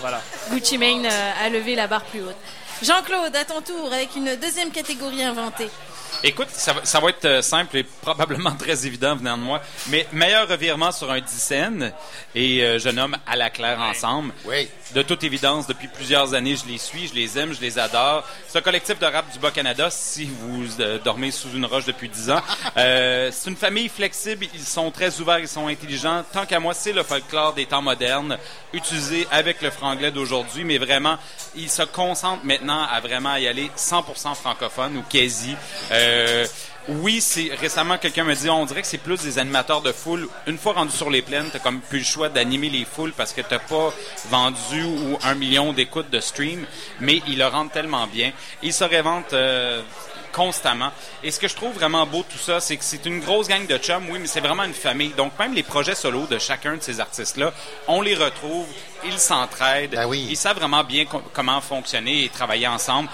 voilà. 0.00 0.20
Gucci 0.50 0.78
Mane 0.78 1.06
euh, 1.06 1.32
a 1.44 1.48
levé 1.48 1.74
la 1.74 1.86
barre 1.86 2.04
plus 2.04 2.22
haute. 2.22 2.36
Jean-Claude, 2.82 3.36
à 3.36 3.44
ton 3.44 3.60
tour, 3.60 3.92
avec 3.92 4.16
une 4.16 4.36
deuxième 4.36 4.70
catégorie 4.70 5.22
inventée. 5.22 5.68
Écoute, 6.22 6.48
ça, 6.50 6.72
va- 6.72 6.84
ça 6.84 7.00
va 7.00 7.08
être 7.10 7.24
euh, 7.24 7.42
simple 7.42 7.76
et 7.78 7.82
probablement 7.82 8.52
très 8.58 8.86
évident 8.86 9.16
venant 9.16 9.36
de 9.38 9.42
moi, 9.42 9.60
mais 9.88 10.06
meilleur 10.12 10.48
revirement 10.48 10.92
sur 10.92 11.10
un 11.10 11.20
dixaine 11.20 11.92
et 12.34 12.62
euh, 12.62 12.78
je 12.78 12.88
nomme 12.88 13.16
à 13.26 13.36
la 13.36 13.50
claire 13.50 13.80
ensemble. 13.80 14.32
Oui. 14.44 14.68
De 14.94 15.02
toute 15.02 15.22
évidence, 15.22 15.66
depuis 15.68 15.86
plusieurs 15.88 16.34
années, 16.34 16.56
je 16.56 16.70
les 16.70 16.78
suis, 16.78 17.06
je 17.08 17.14
les 17.14 17.38
aime, 17.38 17.54
je 17.54 17.60
les 17.60 17.78
adore. 17.78 18.24
Un 18.54 18.60
collectif 18.60 18.98
de 18.98 19.06
rap 19.06 19.30
du 19.32 19.38
Bas-Canada, 19.38 19.88
si 19.90 20.24
vous 20.40 20.64
euh, 20.80 20.98
dormez 20.98 21.30
sous 21.30 21.50
une 21.54 21.64
roche 21.64 21.84
depuis 21.86 22.08
dix 22.08 22.30
ans. 22.30 22.40
Euh, 22.76 23.30
c'est 23.32 23.50
une 23.50 23.56
famille 23.56 23.88
flexible, 23.88 24.46
ils 24.54 24.60
sont 24.64 24.90
très 24.90 25.18
ouverts, 25.20 25.40
ils 25.40 25.48
sont 25.48 25.66
intelligents. 25.66 26.22
Tant 26.32 26.46
qu'à 26.46 26.60
moi, 26.60 26.72
c'est 26.72 26.92
le 26.92 27.02
folklore 27.02 27.52
des 27.52 27.66
temps 27.66 27.82
modernes, 27.82 28.38
utilisé 28.72 29.26
avec 29.30 29.60
le 29.60 29.70
franglais 29.70 30.10
d'aujourd'hui, 30.12 30.64
mais 30.64 30.78
vraiment, 30.78 31.16
ils 31.56 31.68
se 31.68 31.82
concentrent 31.82 32.44
maintenant 32.44 32.82
à 32.90 33.00
vraiment 33.00 33.34
y 33.36 33.48
aller 33.48 33.70
100% 33.76 34.34
francophone 34.34 34.96
ou 34.98 35.02
quasi. 35.02 35.56
Euh, 35.90 35.99
oui, 36.88 37.20
c'est 37.20 37.50
récemment 37.60 37.98
quelqu'un 37.98 38.24
me 38.24 38.34
dit, 38.34 38.48
on 38.50 38.64
dirait 38.64 38.82
que 38.82 38.88
c'est 38.88 38.98
plus 38.98 39.20
des 39.22 39.38
animateurs 39.38 39.80
de 39.82 39.92
foule. 39.92 40.28
Une 40.46 40.58
fois 40.58 40.72
rendu 40.72 40.90
sur 40.96 41.10
les 41.10 41.22
plaines, 41.22 41.48
t'as 41.52 41.58
comme 41.58 41.80
plus 41.80 41.98
le 42.00 42.04
choix 42.04 42.28
d'animer 42.28 42.70
les 42.70 42.84
foules 42.84 43.12
parce 43.12 43.32
que 43.32 43.42
t'as 43.42 43.58
pas 43.60 43.92
vendu 44.30 44.82
ou 44.84 45.18
un 45.22 45.34
million 45.34 45.72
d'écoutes 45.72 46.10
de 46.10 46.20
stream, 46.20 46.64
mais 47.00 47.22
ils 47.28 47.38
le 47.38 47.46
rendent 47.46 47.70
tellement 47.72 48.06
bien. 48.06 48.32
Ils 48.62 48.72
se 48.72 48.82
réinventent 48.84 49.34
euh, 49.34 49.82
constamment. 50.32 50.90
Et 51.22 51.30
ce 51.30 51.38
que 51.38 51.48
je 51.48 51.54
trouve 51.54 51.74
vraiment 51.74 52.06
beau 52.06 52.24
tout 52.28 52.38
ça, 52.38 52.60
c'est 52.60 52.76
que 52.76 52.84
c'est 52.84 53.04
une 53.06 53.20
grosse 53.20 53.46
gang 53.48 53.66
de 53.66 53.76
chums, 53.78 54.08
oui, 54.10 54.18
mais 54.20 54.26
c'est 54.26 54.40
vraiment 54.40 54.64
une 54.64 54.74
famille. 54.74 55.10
Donc 55.16 55.38
même 55.38 55.54
les 55.54 55.62
projets 55.62 55.94
solos 55.94 56.26
de 56.28 56.38
chacun 56.38 56.76
de 56.76 56.82
ces 56.82 56.98
artistes-là, 56.98 57.52
on 57.88 58.00
les 58.00 58.14
retrouve, 58.14 58.66
ils 59.04 59.18
s'entraident, 59.18 59.90
Ben 59.92 60.06
oui. 60.06 60.26
ils 60.30 60.36
savent 60.36 60.56
vraiment 60.58 60.82
bien 60.84 61.04
co- 61.04 61.22
comment 61.32 61.60
fonctionner 61.60 62.24
et 62.24 62.28
travailler 62.28 62.66
ensemble. 62.68 63.08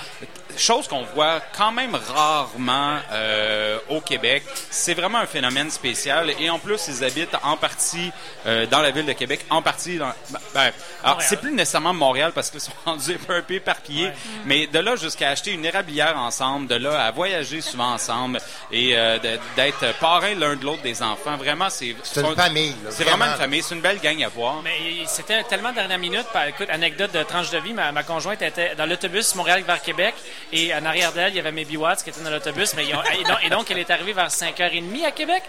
Chose 0.56 0.88
qu'on 0.88 1.02
voit 1.02 1.40
quand 1.56 1.72
même 1.72 1.94
rarement 1.94 2.98
euh, 3.12 3.78
au 3.90 4.00
Québec. 4.00 4.42
C'est 4.70 4.94
vraiment 4.94 5.18
un 5.18 5.26
phénomène 5.26 5.70
spécial. 5.70 6.32
Et 6.40 6.48
en 6.48 6.58
plus, 6.58 6.88
ils 6.88 7.04
habitent 7.04 7.36
en 7.42 7.56
partie 7.56 8.10
euh, 8.46 8.64
dans 8.66 8.80
la 8.80 8.90
ville 8.90 9.04
de 9.04 9.12
Québec, 9.12 9.44
en 9.50 9.60
partie 9.60 9.98
dans... 9.98 10.12
ben, 10.30 10.40
ben, 10.54 10.60
alors, 11.02 11.16
Montréal. 11.16 11.26
c'est 11.28 11.40
plus 11.40 11.52
nécessairement 11.52 11.92
Montréal 11.92 12.32
parce 12.34 12.50
qu'ils 12.50 12.60
sont 12.60 12.72
rendus 12.86 13.18
un 13.28 13.42
peu 13.42 13.54
éparpillés. 13.54 14.10
Mais 14.46 14.66
de 14.66 14.78
là 14.78 14.96
jusqu'à 14.96 15.30
acheter 15.30 15.52
une 15.52 15.64
érablière 15.64 16.16
ensemble, 16.16 16.68
de 16.68 16.76
là 16.76 17.04
à 17.04 17.10
voyager 17.10 17.60
souvent 17.60 17.92
ensemble 17.92 18.38
et 18.72 18.96
euh, 18.96 19.18
d'être 19.56 19.98
parrain 19.98 20.34
l'un 20.34 20.56
de 20.56 20.64
l'autre 20.64 20.82
des 20.82 21.02
enfants. 21.02 21.36
Vraiment, 21.36 21.68
c'est... 21.68 21.94
C'est 22.02 22.22
une 22.22 22.34
famille, 22.34 22.74
C'est 22.88 23.04
vraiment 23.04 23.18
vraiment. 23.18 23.32
une 23.32 23.40
famille. 23.40 23.62
C'est 23.62 23.74
une 23.74 23.80
belle 23.82 24.00
gang 24.00 24.22
à 24.22 24.28
voir. 24.28 24.62
Mais 24.62 25.04
c'était 25.06 25.42
tellement 25.44 25.72
dernière 25.72 25.98
minute. 25.98 26.26
Par, 26.32 26.46
écoute, 26.46 26.68
anecdote 26.70 27.12
de 27.12 27.22
tranche 27.22 27.50
de 27.50 27.58
vie, 27.58 27.74
ma, 27.74 27.92
ma 27.92 28.02
conjointe 28.04 28.40
était 28.42 28.74
dans 28.74 28.86
l'autobus 28.86 29.34
Montréal 29.34 29.62
vers 29.66 29.82
Québec 29.82 30.14
Et 30.52 30.72
en 30.74 30.84
arrière 30.84 31.12
d'elle, 31.12 31.32
il 31.32 31.36
y 31.36 31.40
avait 31.40 31.52
Maybe 31.52 31.76
Watts 31.76 32.02
qui 32.04 32.10
était 32.10 32.20
dans 32.20 32.30
l'autobus. 32.30 32.74
Mais 32.74 32.86
ils 32.86 32.94
ont- 32.94 33.02
et, 33.02 33.24
donc, 33.24 33.38
et 33.44 33.50
donc, 33.50 33.70
elle 33.70 33.78
est 33.78 33.90
arrivée 33.90 34.12
vers 34.12 34.30
5h30 34.30 35.04
à 35.04 35.10
Québec. 35.10 35.42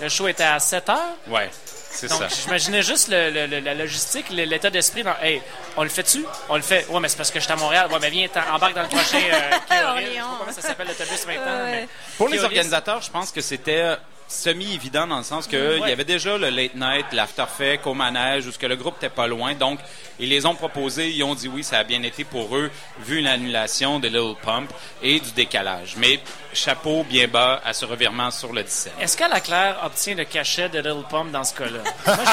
Le 0.00 0.08
show 0.08 0.28
était 0.28 0.44
à 0.44 0.58
7h. 0.58 0.96
Ouais, 1.28 1.50
c'est 1.90 2.08
Donc, 2.08 2.20
ça. 2.20 2.28
j'imaginais 2.28 2.82
juste 2.82 3.08
le- 3.08 3.30
le- 3.30 3.46
le- 3.46 3.60
la 3.60 3.74
logistique, 3.74 4.26
le- 4.30 4.44
l'état 4.44 4.70
d'esprit. 4.70 5.02
Dans, 5.02 5.14
hey, 5.22 5.40
on 5.76 5.82
le 5.82 5.88
fait-tu? 5.88 6.24
On 6.48 6.56
le 6.56 6.62
fait. 6.62 6.86
Ouais, 6.88 7.00
mais 7.00 7.08
c'est 7.08 7.16
parce 7.16 7.30
que 7.30 7.38
je 7.40 7.44
suis 7.44 7.52
à 7.52 7.56
Montréal. 7.56 7.88
Ouais, 7.90 7.98
mais 8.00 8.10
viens, 8.10 8.28
embarque 8.52 8.74
dans 8.74 8.82
le 8.82 8.88
prochain. 8.88 9.18
Euh, 9.18 9.50
Keolis. 9.68 9.70
Je 9.70 9.74
sais 9.76 9.82
pas 9.82 9.90
Orléans. 9.90 10.36
comment 10.38 10.52
ça 10.52 10.62
s'appelle 10.62 10.86
l'autobus 10.88 11.26
maintenant. 11.26 11.64
Ouais. 11.64 11.70
mais 11.72 11.88
Pour 12.16 12.28
les 12.28 12.42
organisateurs, 12.44 13.02
je 13.02 13.10
pense 13.10 13.30
que 13.32 13.40
c'était 13.40 13.96
semi-évident 14.28 15.06
dans 15.06 15.18
le 15.18 15.22
sens 15.24 15.46
que 15.46 15.78
il 15.80 15.88
y 15.88 15.92
avait 15.92 16.04
déjà 16.04 16.36
le 16.38 16.48
late 16.50 16.74
night, 16.74 17.06
l'afterfect 17.12 17.86
au 17.86 17.94
manège, 17.94 18.46
où 18.46 18.52
ce 18.52 18.58
que 18.58 18.66
le 18.66 18.76
groupe 18.76 18.96
était 18.96 19.08
pas 19.08 19.26
loin. 19.26 19.54
Donc, 19.54 19.78
ils 20.18 20.28
les 20.28 20.46
ont 20.46 20.54
proposés, 20.54 21.10
ils 21.10 21.22
ont 21.24 21.34
dit 21.34 21.48
oui, 21.48 21.62
ça 21.62 21.78
a 21.78 21.84
bien 21.84 22.02
été 22.02 22.24
pour 22.24 22.56
eux, 22.56 22.70
vu 23.00 23.20
l'annulation 23.20 23.98
de 24.00 24.08
Little 24.08 24.34
Pump 24.42 24.70
et 25.02 25.20
du 25.20 25.30
décalage. 25.32 25.94
Mais 25.98 26.20
chapeau 26.52 27.04
bien 27.04 27.28
bas 27.28 27.60
à 27.64 27.72
ce 27.72 27.84
revirement 27.84 28.30
sur 28.30 28.52
le 28.52 28.62
17. 28.62 28.94
Est-ce 29.00 29.16
qu'Ala 29.16 29.40
Claire 29.40 29.80
obtient 29.84 30.14
le 30.14 30.24
cachet 30.24 30.68
de 30.68 30.78
Little 30.78 31.04
Pump 31.08 31.30
dans 31.30 31.44
ce 31.44 31.54
cas-là? 31.54 31.82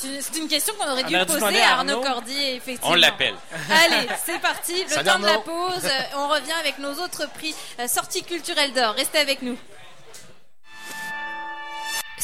C'est 0.00 0.38
une 0.38 0.48
question 0.48 0.72
qu'on 0.78 0.90
aurait 0.90 1.04
dû 1.04 1.14
poser 1.26 1.60
à 1.60 1.72
Arnaud 1.76 1.92
Arnaud. 1.92 2.02
Cordier, 2.02 2.54
effectivement. 2.56 2.92
On 2.92 2.94
l'appelle. 2.94 3.34
Allez, 3.70 4.08
c'est 4.24 4.38
parti. 4.40 4.82
Le 4.84 4.88
Salut, 4.88 5.08
temps 5.10 5.18
de 5.18 5.26
la 5.26 5.38
pause. 5.38 5.84
Euh, 5.84 6.16
On 6.16 6.28
revient 6.28 6.54
avec 6.58 6.78
nos 6.78 6.92
autres 6.94 7.28
prix. 7.34 7.54
Euh, 7.78 7.86
Sortie 7.86 8.22
culturelle 8.22 8.72
d'or. 8.72 8.94
Restez 8.94 9.18
avec 9.18 9.42
nous. 9.42 9.58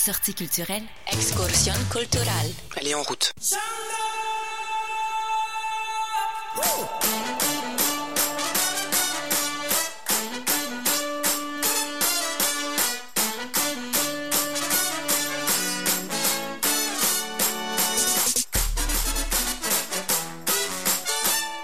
Sortie 0.06 0.34
culturelle 0.34 0.84
Excursión 1.12 1.74
cultural. 1.90 2.46
Elle 2.76 2.86
est 2.86 2.94
en 2.94 3.02
route. 3.02 3.32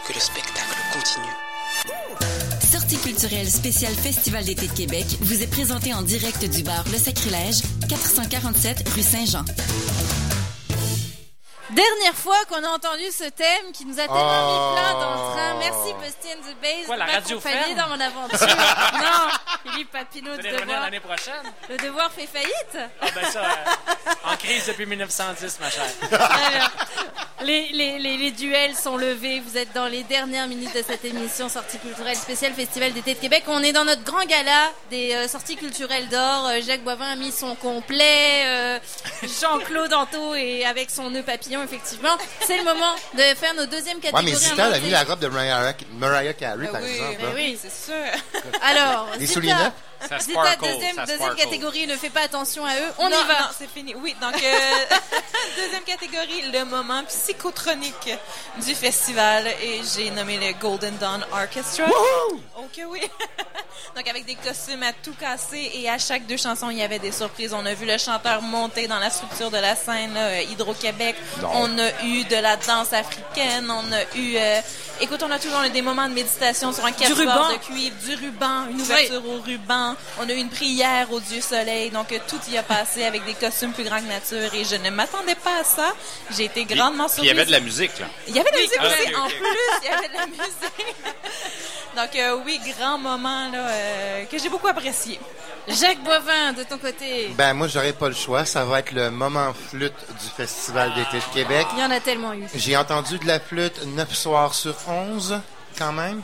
Que 0.04 0.12
le 0.12 0.18
spectacle 0.18 0.78
continue. 0.92 1.51
Sortie 2.92 3.08
culturelle 3.08 3.48
spéciale 3.48 3.94
Festival 3.94 4.44
d'été 4.44 4.66
de 4.68 4.72
Québec 4.72 5.06
vous 5.20 5.42
est 5.42 5.46
présentée 5.46 5.94
en 5.94 6.02
direct 6.02 6.44
du 6.44 6.62
bar 6.62 6.84
Le 6.92 6.98
Sacrilège, 6.98 7.62
447 7.88 8.86
rue 8.94 9.02
Saint-Jean. 9.02 9.44
Dernière 11.70 12.14
fois 12.14 12.36
qu'on 12.50 12.62
a 12.62 12.68
entendu 12.68 13.04
ce 13.10 13.24
thème 13.30 13.72
qui 13.72 13.86
nous 13.86 13.94
a 13.98 14.02
tellement 14.02 14.20
Oh. 14.44 14.74
mis 14.74 14.76
plein 14.76 14.92
dans 14.92 15.10
le 15.10 15.32
train. 15.32 15.54
Merci 15.58 15.94
Busty 15.94 16.34
and 16.34 16.42
the 16.42 16.56
Bass 16.60 16.84
Quoi, 16.84 16.96
de 16.96 17.00
m'accompagner 17.00 17.74
dans 17.74 17.88
mon 17.88 17.98
aventure. 18.00 18.56
non, 19.00 19.70
Philippe 19.70 19.90
Papineau 19.90 20.36
de 20.36 20.42
devoir. 20.42 20.80
l'année 20.82 21.00
prochaine? 21.00 21.42
Le 21.70 21.78
devoir 21.78 22.10
fait 22.12 22.26
faillite. 22.26 22.76
Ah 23.00 23.06
ben 23.14 23.24
ça, 23.30 23.40
euh, 23.40 24.12
en 24.32 24.36
crise 24.36 24.66
depuis 24.66 24.86
1910, 24.86 25.58
ma 25.60 25.70
chère. 25.70 25.84
Alors, 26.10 26.70
les, 27.44 27.70
les, 27.72 27.98
les, 27.98 28.16
les 28.18 28.30
duels 28.30 28.74
sont 28.76 28.96
levés. 28.96 29.40
Vous 29.40 29.56
êtes 29.58 29.72
dans 29.74 29.86
les 29.88 30.04
dernières 30.04 30.46
minutes 30.46 30.74
de 30.74 30.82
cette 30.86 31.04
émission 31.04 31.48
Sortie 31.48 31.78
culturelle 31.78 32.16
spéciale 32.16 32.52
Festival 32.54 32.92
d'été 32.92 33.14
de 33.14 33.18
Québec. 33.18 33.44
On 33.48 33.62
est 33.62 33.72
dans 33.72 33.84
notre 33.84 34.04
grand 34.04 34.24
gala 34.26 34.70
des 34.90 35.12
euh, 35.14 35.26
sorties 35.28 35.56
culturelles 35.56 36.08
d'or. 36.08 36.46
Euh, 36.48 36.60
Jacques 36.64 36.82
Boivin 36.84 37.12
a 37.12 37.16
mis 37.16 37.32
son 37.32 37.54
complet. 37.56 38.44
euh, 38.46 38.78
Jean-Claude 39.40 39.92
Anto 39.92 40.34
et 40.34 40.64
avec 40.64 40.90
son 40.90 41.10
nœud 41.10 41.22
papillon, 41.22 41.62
effectivement. 41.64 42.16
C'est 42.46 42.58
le 42.58 42.64
moment 42.64 42.94
de 43.14 43.22
faire 43.36 43.54
nos 43.54 43.66
deuxièmes 43.66 43.96
Ouais, 43.96 44.02
catégories. 44.10 44.24
mais 44.32 44.34
Zita, 44.36 44.68
elle 44.68 44.74
a 44.74 44.78
mis 44.80 44.90
la 44.90 45.02
robe 45.04 45.18
de 45.20 45.28
Mariah, 45.28 45.74
Mariah 45.98 46.32
Carey, 46.34 46.68
par 46.68 46.80
oui, 46.82 46.90
exemple. 46.90 47.16
mais 47.20 47.26
là. 47.26 47.32
oui. 47.34 47.58
c'est 47.60 47.72
sûr. 47.92 48.42
Alors, 48.62 49.08
Les 49.18 49.26
Zita? 49.26 49.72
Ça 50.08 50.18
deuxième, 50.18 50.94
ça 50.96 51.02
deuxième 51.02 51.18
sparkle. 51.18 51.36
catégorie, 51.36 51.86
ne 51.86 51.96
fais 51.96 52.10
pas 52.10 52.22
attention 52.22 52.64
à 52.64 52.74
eux. 52.76 52.92
On 52.98 53.08
Non, 53.08 53.16
y 53.16 53.26
va. 53.26 53.40
Non, 53.40 53.46
c'est 53.56 53.68
fini. 53.70 53.94
Oui, 53.94 54.14
donc 54.20 54.34
euh, 54.42 54.96
deuxième 55.56 55.82
catégorie, 55.82 56.42
le 56.52 56.64
moment 56.64 57.02
psychotronique 57.04 58.10
du 58.64 58.74
festival 58.74 59.46
et 59.62 59.80
j'ai 59.94 60.10
nommé 60.10 60.38
le 60.38 60.52
Golden 60.60 60.96
Dawn 60.98 61.24
Orchestra. 61.32 61.84
Ok, 62.56 62.80
oui. 62.88 63.00
donc 63.96 64.08
avec 64.08 64.24
des 64.24 64.34
costumes 64.36 64.82
à 64.82 64.92
tout 64.92 65.14
casser 65.18 65.70
et 65.74 65.88
à 65.88 65.98
chaque 65.98 66.26
deux 66.26 66.36
chansons, 66.36 66.70
il 66.70 66.78
y 66.78 66.82
avait 66.82 66.98
des 66.98 67.12
surprises. 67.12 67.52
On 67.54 67.64
a 67.66 67.74
vu 67.74 67.86
le 67.86 67.98
chanteur 67.98 68.42
monter 68.42 68.86
dans 68.88 68.98
la 68.98 69.10
structure 69.10 69.50
de 69.50 69.58
la 69.58 69.76
scène 69.76 70.14
là, 70.14 70.26
euh, 70.28 70.42
Hydro-Québec. 70.42 71.16
Non. 71.40 71.50
On 71.54 71.78
a 71.78 72.04
eu 72.04 72.24
de 72.24 72.36
la 72.36 72.56
danse 72.56 72.92
africaine. 72.92 73.70
On 73.70 73.92
a 73.92 74.02
eu... 74.16 74.36
euh, 74.36 74.60
écoute, 75.02 75.22
on 75.22 75.30
a 75.30 75.38
toujours 75.38 75.60
des 75.72 75.82
moments 75.82 76.08
de 76.08 76.14
méditation 76.14 76.72
sur 76.72 76.84
un 76.84 76.90
ruban. 76.90 76.98
quatuor 77.08 77.48
de 77.52 77.58
cuivre, 77.58 77.96
du 78.04 78.14
ruban, 78.14 78.66
une 78.70 78.80
ouverture 78.80 79.22
au 79.28 79.40
ruban. 79.40 79.94
On 80.20 80.28
a 80.28 80.32
eu 80.32 80.36
une 80.36 80.48
prière 80.48 81.10
au 81.12 81.20
Dieu 81.20 81.40
Soleil. 81.40 81.90
Donc, 81.90 82.12
euh, 82.12 82.18
tout 82.28 82.38
y 82.50 82.56
a 82.56 82.62
passé 82.62 83.04
avec 83.04 83.24
des 83.24 83.34
costumes 83.34 83.72
plus 83.72 83.84
grands 83.84 84.00
que 84.00 84.06
nature. 84.08 84.54
Et 84.54 84.64
je 84.64 84.76
ne 84.76 84.90
m'attendais 84.90 85.34
pas 85.34 85.60
à 85.60 85.64
ça. 85.64 85.92
J'ai 86.30 86.44
été 86.44 86.64
grandement 86.64 87.04
Puis 87.06 87.14
surprise. 87.14 87.24
il 87.24 87.28
y 87.28 87.30
avait 87.30 87.46
de 87.46 87.52
la 87.52 87.60
musique, 87.60 87.98
là. 87.98 88.06
Il 88.28 88.36
y 88.36 88.40
avait 88.40 88.50
de 88.50 88.56
la 88.56 88.62
musique 88.62 88.78
Ah, 88.80 88.86
aussi. 88.86 89.14
En 89.16 89.26
plus, 89.28 89.68
il 89.82 89.86
y 89.86 89.92
avait 89.92 90.08
de 90.08 90.14
la 90.14 90.26
musique. 90.26 90.94
Donc, 91.96 92.16
euh, 92.16 92.38
oui, 92.46 92.60
grand 92.78 92.96
moment 92.98 93.50
là, 93.52 93.68
euh, 93.68 94.24
que 94.24 94.38
j'ai 94.38 94.48
beaucoup 94.48 94.68
apprécié. 94.68 95.18
Jacques 95.68 96.02
Boivin, 96.02 96.52
de 96.54 96.64
ton 96.64 96.76
côté. 96.78 97.28
Ben, 97.36 97.54
moi, 97.54 97.68
j'aurais 97.68 97.92
pas 97.92 98.08
le 98.08 98.14
choix. 98.14 98.44
Ça 98.44 98.64
va 98.64 98.80
être 98.80 98.92
le 98.92 99.10
moment 99.10 99.52
flûte 99.54 99.94
du 100.20 100.28
Festival 100.36 100.92
d'été 100.94 101.18
de 101.18 101.34
Québec. 101.34 101.66
Il 101.74 101.80
y 101.80 101.84
en 101.84 101.90
a 101.90 102.00
tellement 102.00 102.32
eu. 102.32 102.44
J'ai 102.54 102.76
entendu 102.76 103.18
de 103.18 103.26
la 103.26 103.38
flûte 103.38 103.84
9 103.86 104.12
soirs 104.14 104.54
sur 104.54 104.74
11, 104.88 105.40
quand 105.78 105.92
même. 105.92 106.22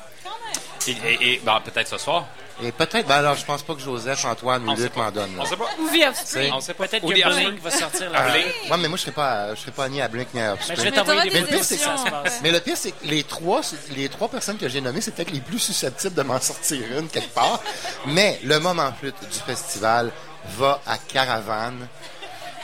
Et, 0.87 0.91
et- 0.93 1.33
et- 1.35 1.39
bon, 1.45 1.53
peut-être 1.65 1.89
ce 1.89 1.99
soir. 1.99 2.27
Et 2.61 2.73
peut-être, 2.73 3.07
ben 3.07 3.17
alors, 3.17 3.37
je 3.37 3.45
pense 3.45 3.63
pas 3.63 3.75
que 3.75 3.81
Joseph, 3.81 4.25
Antoine 4.25 4.69
ou 4.69 4.75
Luc 4.75 4.97
m'en 4.97 5.11
donnent. 5.13 5.37
là. 5.37 5.43
On 5.43 5.47
sait 5.47 5.57
pas. 5.57 5.69
Ou 5.79 5.89
The 5.89 6.09
Offspring. 6.09 6.53
On 6.53 6.61
sait 6.61 6.75
pas. 6.75 6.89
Peut-être 6.89 7.07
que 7.07 7.13
Blink 7.35 7.63
va 7.63 7.71
sortir 7.71 8.11
la 8.11 8.31
Blink. 8.31 8.47
Ouais, 8.69 8.77
mais 8.79 8.89
moi, 8.89 8.97
je 8.97 9.03
serais 9.03 9.13
pas, 9.13 9.55
je 9.55 9.61
serais 9.61 9.71
pas 9.71 9.89
ni 9.89 10.01
à 10.03 10.09
Blink 10.09 10.35
ni 10.35 10.41
à 10.41 10.45
Mais 10.47 10.53
Offspring. 10.55 10.77
je 10.79 10.83
vais 10.83 10.91
Mais 10.91 10.97
t'envoyer 10.97 11.31
des 11.31 11.63
ça 11.63 11.97
se 11.97 12.11
passe. 12.11 12.41
Mais 12.43 12.51
le 12.51 12.59
pire, 12.61 12.77
c'est 12.77 12.91
que 12.91 13.05
les 13.07 13.23
trois, 13.23 13.61
les 13.97 14.09
trois 14.09 14.29
personnes 14.29 14.59
que 14.59 14.69
j'ai 14.69 14.81
nommées, 14.81 15.01
c'est 15.01 15.13
peut-être 15.15 15.31
les 15.31 15.41
plus 15.41 15.61
susceptibles 15.61 16.15
de 16.15 16.23
m'en 16.23 16.41
sortir 16.41 16.81
une 16.99 17.09
quelque 17.09 17.33
part. 17.33 17.61
Mais 18.07 18.41
le 18.43 18.59
moment 18.59 18.93
flûte 18.99 19.15
du 19.31 19.39
festival 19.39 20.11
va 20.59 20.81
à 20.87 20.99
Caravane, 20.99 21.87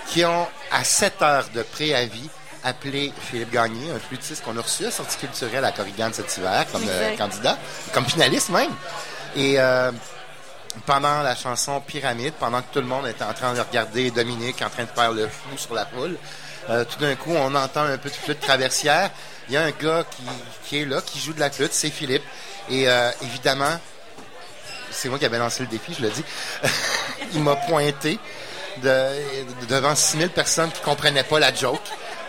qui 0.09 0.25
ont, 0.25 0.47
à 0.73 0.83
7 0.83 1.23
heures 1.23 1.47
de 1.55 1.63
préavis, 1.63 2.29
appelé 2.65 3.13
Philippe 3.31 3.53
Gagné, 3.53 3.91
un 3.91 3.99
flûtiste 3.99 4.43
qu'on 4.43 4.57
a 4.57 4.61
reçu 4.63 4.87
à 4.87 4.91
Sortie 4.91 5.19
culturelle 5.19 5.65
à 5.65 5.71
Corrigan 5.73 6.09
cet 6.13 6.37
hiver, 6.37 6.65
comme 6.73 6.83
euh, 6.89 7.17
candidat, 7.17 7.59
comme 7.93 8.07
finaliste 8.07 8.49
même. 8.49 8.71
Et 9.37 9.59
euh, 9.59 9.91
pendant 10.87 11.23
la 11.23 11.35
chanson 11.35 11.81
Pyramide, 11.81 12.35
pendant 12.35 12.61
que 12.63 12.73
tout 12.73 12.81
le 12.81 12.87
monde 12.87 13.07
était 13.07 13.25
en 13.25 13.33
train 13.33 13.53
de 13.55 13.61
regarder 13.61 14.11
Dominique 14.11 14.63
en 14.63 14.71
train 14.71 14.85
de 14.85 14.89
faire 14.91 15.13
le 15.13 15.29
fou 15.29 15.57
sur 15.57 15.75
la 15.75 15.85
poule, 15.85 16.17
euh, 16.71 16.85
tout 16.85 16.99
d'un 16.99 17.15
coup, 17.17 17.33
on 17.35 17.55
entend 17.55 17.83
un 17.83 17.99
peu 17.99 18.09
de 18.09 18.15
flûte 18.15 18.41
traversière. 18.41 19.11
Il 19.49 19.55
y 19.55 19.57
a 19.57 19.63
un 19.63 19.71
gars 19.71 20.05
qui, 20.65 20.81
est 20.81 20.85
là, 20.87 21.01
qui 21.05 21.19
joue 21.21 21.33
de 21.35 21.41
la 21.41 21.51
flûte, 21.51 21.73
c'est 21.73 21.91
Philippe. 21.91 22.23
Et 22.71 22.89
euh, 22.89 23.11
évidemment, 23.23 23.79
c'est 24.91 25.09
moi 25.09 25.19
qui 25.19 25.27
avais 25.27 25.39
lancé 25.39 25.63
le 25.65 25.69
défi, 25.69 25.95
je 25.99 26.03
le 26.03 26.11
dis. 26.11 26.25
il 27.35 27.43
m'a 27.43 27.57
pointé 27.57 28.19
de, 28.79 28.89
de- 28.89 29.67
devant 29.67 29.95
6000 29.95 30.31
personnes 30.31 30.71
qui 30.71 30.81
comprenaient 30.81 31.25
pas 31.25 31.39
la 31.39 31.53
joke. 31.55 31.83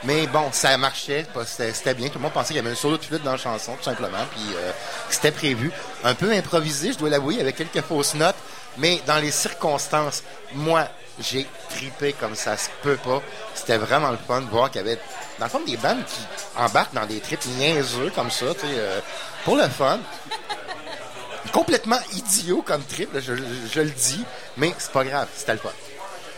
Mais 0.04 0.28
bon, 0.28 0.50
ça 0.52 0.78
marchait, 0.78 1.26
c'était 1.74 1.94
bien. 1.96 2.10
Tout 2.10 2.16
le 2.20 2.22
monde 2.24 2.34
pensait 2.34 2.48
qu'il 2.50 2.58
y 2.58 2.60
avait 2.60 2.72
un 2.72 2.76
solo 2.76 2.98
de 2.98 3.04
flûte 3.04 3.24
dans 3.24 3.32
la 3.32 3.38
chanson, 3.38 3.76
tout 3.76 3.84
simplement. 3.84 4.26
Puis 4.32 4.56
euh, 4.56 4.72
c'était 5.10 5.32
prévu. 5.32 5.72
Un 6.04 6.14
peu 6.14 6.32
improvisé, 6.32 6.94
je 6.94 6.98
dois 7.00 7.10
l'avouer, 7.10 7.40
avec 7.42 7.56
quelques 7.56 7.82
fausses 7.82 8.14
notes. 8.14 8.36
Mais 8.78 9.02
dans 9.08 9.18
les 9.18 9.32
circonstances, 9.32 10.22
moi, 10.54 10.88
j'ai 11.20 11.48
tripé 11.70 12.14
comme 12.14 12.36
ça 12.36 12.56
se 12.58 12.68
peut 12.84 12.98
pas. 12.98 13.22
C'était 13.56 13.78
vraiment 13.78 14.12
le 14.12 14.18
fun 14.28 14.42
de 14.42 14.50
voir 14.50 14.70
qu'il 14.70 14.82
y 14.82 14.84
avait, 14.84 15.00
dans 15.40 15.46
le 15.46 15.50
fond, 15.52 15.62
des 15.66 15.78
bandes 15.78 16.04
qui 16.06 16.20
embarquent 16.58 16.94
dans 16.94 17.06
des 17.06 17.20
trips 17.22 17.46
niaiseux 17.58 18.12
comme 18.14 18.30
ça, 18.30 18.48
tu 18.54 18.60
sais, 18.62 18.68
euh, 18.74 19.00
pour 19.46 19.56
le 19.56 19.68
fun 19.70 20.00
complètement 21.54 22.00
idiot 22.12 22.62
comme 22.66 22.84
trip, 22.84 23.10
je- 23.16 23.34
je 23.74 23.80
le 23.80 23.90
dis, 23.92 24.24
mais 24.58 24.74
c'est 24.78 24.92
pas 24.92 25.06
grave, 25.06 25.28
c'était 25.38 25.54
le 25.54 25.60
fun. 25.60 25.70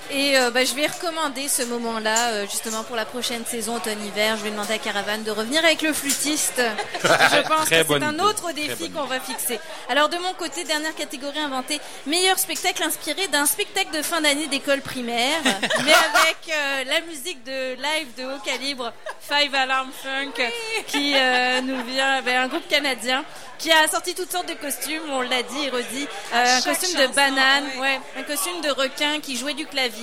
Et 0.09 0.37
euh, 0.37 0.51
bah, 0.51 0.63
je 0.63 0.73
vais 0.73 0.87
recommander 0.87 1.47
ce 1.47 1.63
moment-là, 1.63 2.31
euh, 2.31 2.45
justement 2.49 2.83
pour 2.83 2.95
la 2.95 3.05
prochaine 3.05 3.45
saison 3.45 3.75
automne-hiver. 3.75 4.37
Je 4.37 4.43
vais 4.43 4.51
demander 4.51 4.73
à 4.73 4.77
Caravane 4.77 5.23
de 5.23 5.31
revenir 5.31 5.63
avec 5.65 5.81
le 5.81 5.91
flûtiste. 5.91 6.61
je 7.03 7.47
pense 7.47 7.69
que 7.69 7.75
c'est 7.75 8.03
un 8.03 8.19
autre 8.19 8.53
défi 8.53 8.89
qu'on 8.89 9.03
va 9.05 9.19
fixer. 9.19 9.59
Alors 9.89 10.07
de 10.07 10.17
mon 10.17 10.33
côté, 10.33 10.63
dernière 10.63 10.95
catégorie 10.95 11.39
inventée, 11.39 11.79
meilleur 12.05 12.39
spectacle 12.39 12.83
inspiré 12.83 13.27
d'un 13.27 13.45
spectacle 13.45 13.95
de 13.95 14.01
fin 14.01 14.21
d'année 14.21 14.47
d'école 14.47 14.81
primaire, 14.81 15.41
mais 15.43 15.93
avec 15.93 16.37
euh, 16.49 16.83
la 16.85 17.01
musique 17.01 17.43
de 17.43 17.73
live 17.75 18.07
de 18.17 18.23
haut 18.25 18.39
calibre, 18.45 18.93
Five 19.19 19.53
Alarm 19.53 19.89
Funk, 20.03 20.41
qui 20.87 21.13
euh, 21.15 21.61
nous 21.61 21.83
vient, 21.83 22.21
ben, 22.21 22.43
un 22.43 22.47
groupe 22.47 22.67
canadien 22.69 23.25
qui 23.57 23.71
a 23.71 23.87
sorti 23.87 24.13
toutes 24.13 24.31
sortes 24.31 24.47
de 24.47 24.53
costumes, 24.53 25.01
on 25.11 25.21
l'a 25.21 25.41
dit 25.43 25.65
et 25.65 25.69
redit, 25.69 26.07
Euh, 26.33 26.57
un 26.57 26.61
costume 26.61 26.99
de 26.99 27.07
banane, 27.07 27.65
oui. 27.73 27.81
ouais, 27.81 27.99
un 28.17 28.23
costume 28.23 28.61
de 28.61 28.69
requin 28.69 29.19
qui 29.19 29.35
jouait 29.35 29.55
du 29.55 29.65
clavier 29.65 29.96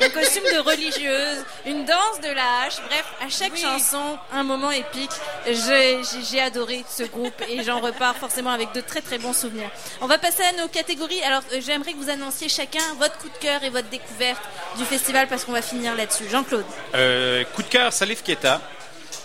un 0.00 0.08
costume 0.10 0.44
de 0.44 0.58
religieuse, 0.60 1.44
une 1.66 1.84
danse 1.84 2.20
de 2.22 2.28
la 2.28 2.62
hache. 2.62 2.76
Bref, 2.88 3.04
à 3.20 3.28
chaque 3.28 3.56
chanson, 3.56 4.18
un 4.32 4.42
moment 4.42 4.70
épique. 4.70 5.10
J'ai 5.46 6.00
j'ai 6.30 6.40
adoré 6.40 6.84
ce 6.88 7.04
groupe 7.04 7.42
et 7.48 7.62
j'en 7.62 7.80
repars 7.80 8.16
forcément 8.16 8.50
avec 8.50 8.72
de 8.72 8.80
très 8.80 9.00
très 9.00 9.18
bons 9.18 9.32
souvenirs. 9.32 9.70
On 10.00 10.06
va 10.06 10.18
passer 10.18 10.42
à 10.42 10.52
nos 10.60 10.68
catégories. 10.68 11.22
Alors, 11.22 11.42
euh, 11.52 11.60
j'aimerais 11.60 11.92
que 11.92 11.98
vous 11.98 12.10
annonciez 12.10 12.48
chacun 12.48 12.82
votre 12.98 13.18
coup 13.18 13.28
de 13.28 13.38
cœur 13.38 13.62
et 13.62 13.70
votre 13.70 13.88
découverte 13.88 14.42
du 14.78 14.84
festival 14.84 15.28
parce 15.28 15.44
qu'on 15.44 15.52
va 15.52 15.62
finir 15.62 15.94
là-dessus. 15.94 16.24
Jean-Claude. 16.30 16.64
Euh, 16.94 17.44
coup 17.54 17.62
de 17.62 17.68
cœur, 17.68 17.92
Salif 17.92 18.22
Keita. 18.22 18.60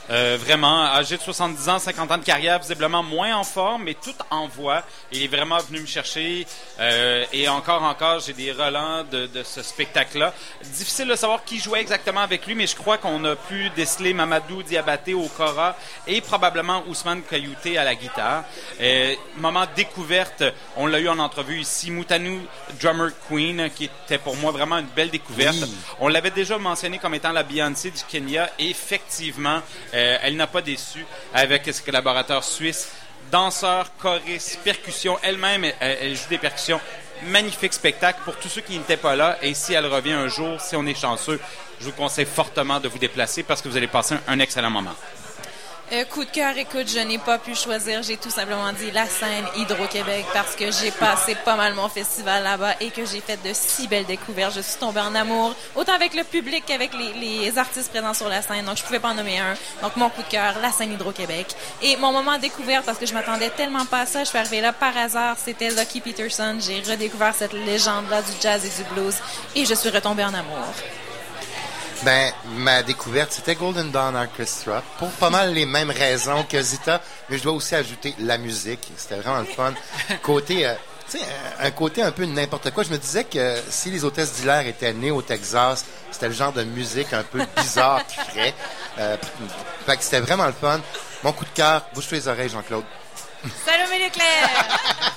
Euh, 0.10 0.38
vraiment, 0.40 0.86
âgé 0.86 1.18
de 1.18 1.22
70 1.22 1.70
ans, 1.70 1.80
50 1.80 2.12
ans 2.12 2.18
de 2.18 2.24
carrière, 2.24 2.60
visiblement 2.60 3.04
moins 3.04 3.36
en 3.36 3.44
forme, 3.44 3.84
mais 3.84 3.94
tout 3.94 4.16
en 4.30 4.48
voix. 4.48 4.84
Il 5.12 5.22
est 5.24 5.28
vraiment 5.28 5.58
venu 5.60 5.82
me 5.82 5.86
chercher. 5.86 6.48
Euh, 6.80 7.26
et 7.34 7.50
encore, 7.50 7.84
encore, 7.84 8.20
j'ai 8.22 8.34
des 8.34 8.52
relents 8.52 9.04
de, 9.04 9.28
de 9.28 9.44
ce 9.44 9.62
spectacle-là. 9.62 10.34
Difficile 10.64 11.08
de 11.08 11.16
savoir 11.16 11.44
qui 11.44 11.60
jouait 11.60 11.82
exactement 11.82 12.22
avec 12.22 12.46
lui, 12.48 12.56
mais 12.56 12.68
je 12.68 12.76
crois 12.76 12.98
qu'on 12.98 13.24
a 13.26 13.36
pu 13.36 13.70
déceler 13.76 14.14
Mamadou 14.14 14.64
Diabaté 14.64 15.14
au 15.14 15.28
Cora 15.28 15.76
et 16.08 16.22
probablement 16.22 16.84
Ousmane 16.88 17.22
Kayouté 17.24 17.78
à 17.78 17.84
la 17.84 17.96
guitare. 17.96 18.46
Euh, 18.80 19.14
moment 19.38 19.66
découverte, 19.76 20.44
on 20.78 20.88
l'a 20.88 21.00
eu 21.00 21.10
en 21.10 21.20
entrevue 21.20 21.60
ici, 21.60 21.92
Moutanou 21.92 22.40
Drummer 22.80 23.10
Queen, 23.28 23.70
qui 23.76 23.86
était 23.86 24.18
pour 24.18 24.38
moi 24.38 24.52
vraiment 24.52 24.78
une 24.78 24.88
belle 24.96 25.10
découverte. 25.10 25.58
On 26.00 26.08
l'avait 26.08 26.32
déjà 26.32 26.58
mentionné 26.58 26.98
comme 26.98 27.14
étant 27.14 27.32
la 27.34 27.44
Beyoncé 27.44 27.92
du 27.92 28.04
Kenya. 28.08 28.50
Et 28.58 28.70
effectivement, 28.70 29.62
euh, 29.98 30.18
elle 30.22 30.36
n'a 30.36 30.48
pas 30.48 30.62
déçu 30.62 31.06
avec 31.34 31.63
ses 31.66 31.84
collaborateurs 31.84 32.44
suisses. 32.44 32.92
Danseur, 33.32 33.92
choriste, 33.98 34.60
percussion. 34.63 35.18
Elle-même, 35.22 35.66
elle, 35.80 36.16
joue 36.16 36.30
des 36.30 36.38
percussions. 36.38 36.80
Magnifique 37.24 37.74
spectacle 37.74 38.20
pour 38.24 38.38
tous 38.38 38.48
ceux 38.48 38.62
qui 38.62 38.77
n'étaient 38.77 38.96
pas 38.96 39.16
là. 39.16 39.38
Et 39.42 39.54
si 39.54 39.74
elle 39.74 39.88
revient 39.88 40.13
un 40.13 40.27
jour, 40.27 40.62
si 40.62 40.75
on 40.75 40.86
est 40.86 40.98
chanceux, 40.98 41.39
je 41.80 41.86
vous 41.86 41.92
conseille 41.92 42.25
fortement 42.25 42.80
de 42.80 42.88
vous 42.88 43.00
déplacer 43.00 43.44
parce 43.44 43.62
que 43.62 43.68
vous 43.68 43.75
allez 43.75 43.88
passer 43.88 44.16
un 44.27 44.39
excellent 44.39 44.70
moment. 44.70 44.94
Euh, 45.94 46.03
coup 46.03 46.25
de 46.25 46.29
cœur, 46.29 46.58
écoute, 46.58 46.89
je 46.89 47.00
n'ai 47.00 47.17
pas 47.17 47.38
pu 47.38 47.56
choisir. 47.56 48.03
J'ai 48.03 48.17
tout 48.17 48.29
simplement 48.29 48.74
dit 48.74 48.91
la 48.91 49.06
scène 49.06 49.46
Hydro-Québec 49.56 50.25
parce 50.34 50.53
que 50.53 50.70
j'ai 50.70 50.91
passé 50.91 51.34
pas 51.46 51.56
mal 51.56 51.75
mon 51.75 51.88
festival 51.88 52.44
là-bas 52.44 52.74
et 52.82 52.89
que 52.89 53.06
j'ai 53.06 53.22
fait 53.22 53.41
de 53.41 53.51
si 53.53 53.88
belles 53.88 54.06
découvertes. 54.06 54.53
Je 54.53 54.60
suis 54.60 54.77
tombée 54.77 55.00
en 55.00 55.15
amour, 55.15 55.56
autant 55.77 55.94
avec 55.94 56.13
le 56.13 56.25
public 56.25 56.65
qu'avec 56.67 56.91
les, 56.94 57.58
artistes 57.58 57.89
présents 57.89 58.13
sur 58.13 58.27
la 58.27 58.41
scène. 58.41 58.65
Donc, 58.65 58.75
je 58.75 58.84
pouvais 58.84 59.00
pas 59.00 59.12
en 59.12 59.13
nommer 59.13 59.39
un. 59.39 59.53
Donc, 59.82 59.96
mon 59.96 60.10
coup 60.10 60.24
de 60.24 60.27
cœur, 60.27 60.56
la 60.62 60.74
scène 60.74 60.91
Hydro-Québec. 60.91 61.56
Et 61.82 61.96
mon 61.96 62.12
moment 62.12 62.38
découverte, 62.38 62.86
parce 62.86 62.98
que 62.98 63.06
je 63.06 63.13
m'attendais 63.13 63.50
tellement 63.51 63.86
pas 63.86 64.01
à 64.01 64.06
ça, 64.06 64.25
je 64.25 64.29
suis 64.29 64.38
arrivée 64.38 64.60
là 64.60 64.74
par 64.74 64.96
hasard, 64.98 65.38
c'était 65.41 65.70
Lucky 65.70 66.01
Peterson. 66.01 66.58
J'ai 66.60 66.82
redécouvert 66.82 67.34
cette 67.34 67.53
légende-là 67.53 68.22
du 68.24 68.32
jazz 68.41 68.65
et 68.65 68.84
du 68.84 68.89
blues 68.89 69.15
et 69.56 69.65
je 69.65 69.74
suis 69.74 69.89
retombée 69.89 70.25
en 70.25 70.34
amour. 70.34 70.65
Ben, 72.04 72.32
ma 72.58 72.84
découverte, 72.84 73.32
c'était 73.32 73.56
Golden 73.56 73.92
Dawn 73.92 74.16
Orchestra, 74.16 74.84
pour 75.00 75.10
pas 75.12 75.30
mal 75.30 75.54
les 75.54 75.66
mêmes 75.66 75.89
raisons 75.89 76.44
que 76.44 76.62
Zita, 76.62 77.01
mais 77.30 77.38
je 77.38 77.44
dois 77.44 77.54
aussi 77.54 77.75
ajouter 77.75 78.13
la 78.20 78.38
musique. 78.38 78.88
C'était 78.96 79.16
vraiment 79.16 79.39
le 79.39 79.46
fun. 79.46 79.74
Côté, 80.22 80.68
euh, 80.68 80.74
tu 81.10 81.18
sais, 81.18 81.24
un, 81.60 81.66
un 81.66 81.72
côté 81.72 82.04
un 82.04 82.12
peu 82.12 82.25
n'importe 82.25 82.70
quoi. 82.72 82.84
Je 82.84 82.89
me 82.92 82.98
disais 82.98 83.24
que 83.24 83.58
si 83.70 83.89
les 83.89 84.06
hôtesses 84.06 84.34
d'Hilaire 84.34 84.68
étaient 84.68 84.94
nées 84.94 85.12
au 85.12 85.22
Texas, 85.24 85.86
c'était 86.12 86.27
le 86.27 86.34
genre 86.34 86.54
de 86.54 86.63
musique 86.63 87.12
un 87.13 87.24
peu 87.24 87.42
bizarre 87.58 88.06
qui 88.06 88.16
ferait. 88.16 88.54
Euh, 89.00 89.18
fait 89.86 89.98
que 89.98 90.04
c'était 90.04 90.20
vraiment 90.20 90.46
le 90.46 90.54
fun. 90.54 90.80
Mon 91.24 91.34
coup 91.34 91.46
de 91.46 91.50
cœur, 91.56 91.84
bouge 91.96 92.10
les 92.12 92.27
oreilles, 92.27 92.50
Jean-Claude. 92.50 92.86
Salomé 93.66 94.00
Leclerc. 94.06 94.50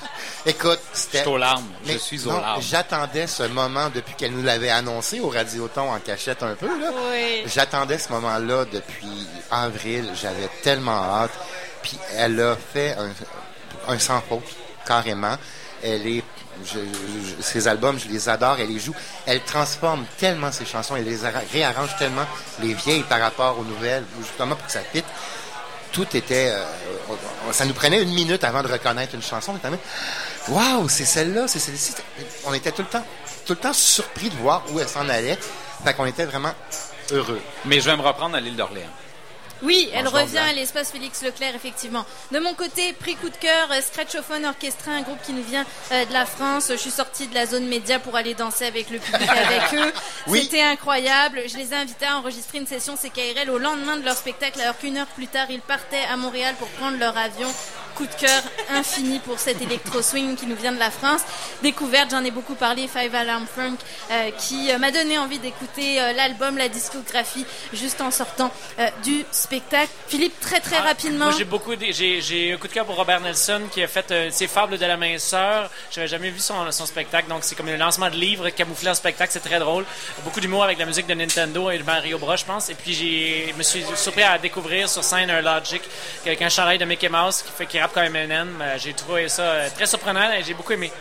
Écoute, 0.45 0.79
c'était... 0.93 1.19
Je 1.19 1.23
suis 1.23 1.29
aux 1.31 1.37
larmes. 1.37 1.67
Je 1.85 1.97
suis 1.97 2.27
aux 2.27 2.31
non, 2.31 2.41
larmes. 2.41 2.61
J'attendais 2.61 3.27
ce 3.27 3.43
moment 3.43 3.89
depuis 3.93 4.15
qu'elle 4.15 4.31
nous 4.31 4.41
l'avait 4.43 4.71
annoncé 4.71 5.19
au 5.19 5.29
Radioton 5.29 5.91
en 5.91 5.99
cachette 5.99 6.41
un 6.41 6.55
peu. 6.55 6.65
Là. 6.67 6.91
Oui. 7.11 7.43
J'attendais 7.45 7.97
ce 7.99 8.11
moment-là 8.11 8.65
depuis 8.65 9.27
avril. 9.51 10.11
J'avais 10.19 10.49
tellement 10.63 11.03
hâte. 11.03 11.31
Puis 11.83 11.97
elle 12.15 12.39
a 12.41 12.55
fait 12.55 12.95
un, 12.97 13.93
un 13.93 13.99
sans 13.99 14.21
faute, 14.21 14.43
carrément. 14.85 15.35
Elle 15.83 16.07
est... 16.07 16.23
je- 16.65 16.79
je- 16.79 17.41
ses 17.43 17.67
albums, 17.67 17.99
je 17.99 18.07
les 18.07 18.27
adore. 18.27 18.57
Elle 18.59 18.73
les 18.73 18.79
joue. 18.79 18.95
Elle 19.27 19.41
transforme 19.43 20.05
tellement 20.17 20.51
ses 20.51 20.65
chansons. 20.65 20.95
Elle 20.95 21.05
les 21.05 21.23
arra- 21.23 21.41
réarrange 21.53 21.95
tellement 21.97 22.25
les 22.61 22.73
vieilles 22.73 23.03
par 23.03 23.19
rapport 23.19 23.59
aux 23.59 23.63
nouvelles, 23.63 24.05
justement 24.19 24.55
pour 24.55 24.65
que 24.65 24.71
ça 24.73 24.81
fitte 24.91 25.05
tout 25.91 26.07
était. 26.15 26.51
euh, 26.51 26.63
ça 27.51 27.65
nous 27.65 27.73
prenait 27.73 28.01
une 28.01 28.13
minute 28.13 28.45
avant 28.45 28.63
de 28.63 28.69
reconnaître 28.71 29.13
une 29.13 29.21
chanson. 29.21 29.53
mais 29.61 29.77
Waouh, 30.49 30.89
c'est 30.89 31.05
celle-là, 31.05 31.47
c'est 31.47 31.59
celle-ci. 31.59 31.93
On 32.45 32.53
était 32.53 32.71
tout 32.71 32.81
le 32.81 32.87
temps, 32.87 33.05
tout 33.45 33.53
le 33.53 33.59
temps 33.59 33.73
surpris 33.73 34.29
de 34.29 34.35
voir 34.37 34.63
où 34.71 34.79
elle 34.79 34.87
s'en 34.87 35.07
allait. 35.07 35.37
Fait 35.83 35.93
qu'on 35.93 36.05
était 36.05 36.25
vraiment 36.25 36.53
heureux. 37.11 37.41
Mais 37.65 37.79
je 37.79 37.89
vais 37.89 37.97
me 37.97 38.01
reprendre 38.01 38.35
à 38.35 38.39
l'île 38.39 38.55
d'Orléans. 38.55 38.89
Oui, 39.63 39.89
elle 39.93 40.07
revient 40.07 40.31
bien. 40.31 40.45
à 40.45 40.53
l'espace 40.53 40.91
Félix 40.91 41.21
Leclerc, 41.21 41.53
effectivement. 41.53 42.03
De 42.31 42.39
mon 42.39 42.55
côté, 42.55 42.93
prix 42.93 43.15
coup 43.15 43.29
de 43.29 43.35
cœur, 43.35 43.71
euh, 43.71 43.79
Scratchophone 43.79 44.43
Orchestra, 44.45 44.91
un 44.91 45.01
groupe 45.03 45.21
qui 45.23 45.33
nous 45.33 45.43
vient 45.43 45.65
euh, 45.91 46.05
de 46.05 46.13
la 46.13 46.25
France. 46.25 46.69
Je 46.71 46.77
suis 46.77 46.89
sortie 46.89 47.27
de 47.27 47.35
la 47.35 47.45
zone 47.45 47.67
média 47.67 47.99
pour 47.99 48.15
aller 48.15 48.33
danser 48.33 48.65
avec 48.65 48.89
le 48.89 48.97
public 48.97 49.29
avec 49.29 49.73
eux. 49.75 49.93
Oui. 50.25 50.41
C'était 50.41 50.63
incroyable. 50.63 51.43
Je 51.47 51.57
les 51.57 51.73
ai 51.73 51.75
invités 51.75 52.07
à 52.07 52.17
enregistrer 52.17 52.57
une 52.57 52.65
session 52.65 52.95
CKRL 52.95 53.51
au 53.51 53.59
lendemain 53.59 53.97
de 53.97 54.03
leur 54.03 54.15
spectacle, 54.15 54.59
alors 54.61 54.79
qu'une 54.79 54.97
heure 54.97 55.05
plus 55.07 55.27
tard, 55.27 55.45
ils 55.51 55.61
partaient 55.61 56.05
à 56.11 56.17
Montréal 56.17 56.55
pour 56.57 56.67
prendre 56.69 56.97
leur 56.97 57.15
avion. 57.15 57.53
Coup 58.01 58.07
de 58.07 58.15
cœur 58.15 58.41
infini 58.71 59.19
pour 59.19 59.37
cet 59.37 59.61
électro 59.61 60.01
swing 60.01 60.35
qui 60.35 60.47
nous 60.47 60.55
vient 60.55 60.71
de 60.71 60.79
la 60.79 60.89
France. 60.89 61.21
Découverte, 61.61 62.09
j'en 62.09 62.23
ai 62.23 62.31
beaucoup 62.31 62.55
parlé, 62.55 62.87
Five 62.87 63.13
Alarm 63.13 63.45
Funk, 63.45 63.75
euh, 64.09 64.31
qui 64.39 64.71
euh, 64.71 64.79
m'a 64.79 64.89
donné 64.89 65.19
envie 65.19 65.37
d'écouter 65.37 66.01
euh, 66.01 66.11
l'album, 66.13 66.57
la 66.57 66.67
discographie, 66.67 67.45
juste 67.73 68.01
en 68.01 68.09
sortant 68.09 68.51
du 69.03 69.23
spectacle. 69.29 69.91
Philippe, 70.07 70.39
très 70.39 70.59
très 70.61 70.77
Ah, 70.77 70.87
rapidement. 70.87 71.25
Moi, 71.25 71.35
j'ai 71.37 71.43
beaucoup. 71.43 71.73
J'ai, 71.79 72.53
un 72.53 72.57
coup 72.57 72.67
de 72.67 72.73
cœur 72.73 72.87
pour 72.87 72.95
Robert 72.95 73.19
Nelson 73.19 73.61
qui 73.71 73.83
a 73.83 73.87
fait 73.87 74.31
ses 74.31 74.47
fables 74.47 74.79
de 74.79 74.85
la 74.87 74.97
minceur. 74.97 75.69
J'avais 75.91 76.07
jamais 76.07 76.31
vu 76.31 76.39
son, 76.39 76.71
son 76.71 76.87
spectacle, 76.87 77.29
donc 77.29 77.43
c'est 77.43 77.53
comme 77.53 77.67
un 77.67 77.77
lancement 77.77 78.09
de 78.09 78.15
livre 78.15 78.49
camouflé 78.49 78.89
en 78.89 78.95
spectacle. 78.95 79.31
C'est 79.31 79.47
très 79.47 79.59
drôle. 79.59 79.85
Beaucoup 80.23 80.39
d'humour 80.39 80.63
avec 80.63 80.79
la 80.79 80.87
musique 80.87 81.05
de 81.05 81.13
Nintendo 81.13 81.69
et 81.69 81.77
de 81.77 81.83
Mario 81.83 82.17
Bros, 82.17 82.35
je 82.35 82.45
pense. 82.45 82.69
Et 82.69 82.73
puis, 82.73 82.95
j'ai, 82.95 83.49
je 83.51 83.55
me 83.55 83.63
suis 83.63 83.83
surpris 83.95 84.23
à 84.23 84.39
découvrir 84.39 84.89
sur 84.89 85.03
scène 85.03 85.29
un 85.29 85.41
Logic 85.41 85.83
avec 86.25 86.41
un 86.41 86.49
chandail 86.49 86.79
de 86.79 86.85
Mickey 86.85 87.09
Mouse 87.09 87.43
qui 87.43 87.51
fait 87.51 87.67
qui 87.67 87.79
rappe 87.79 87.90
comme 87.91 88.03
Eminem. 88.03 88.57
Euh, 88.61 88.77
J'ai 88.77 88.93
trouvé 88.93 89.27
ça 89.29 89.43
euh, 89.43 89.69
très 89.75 89.85
surprenant 89.85 90.31
et 90.31 90.43
j'ai 90.43 90.53
beaucoup 90.53 90.73
aimé. 90.73 90.91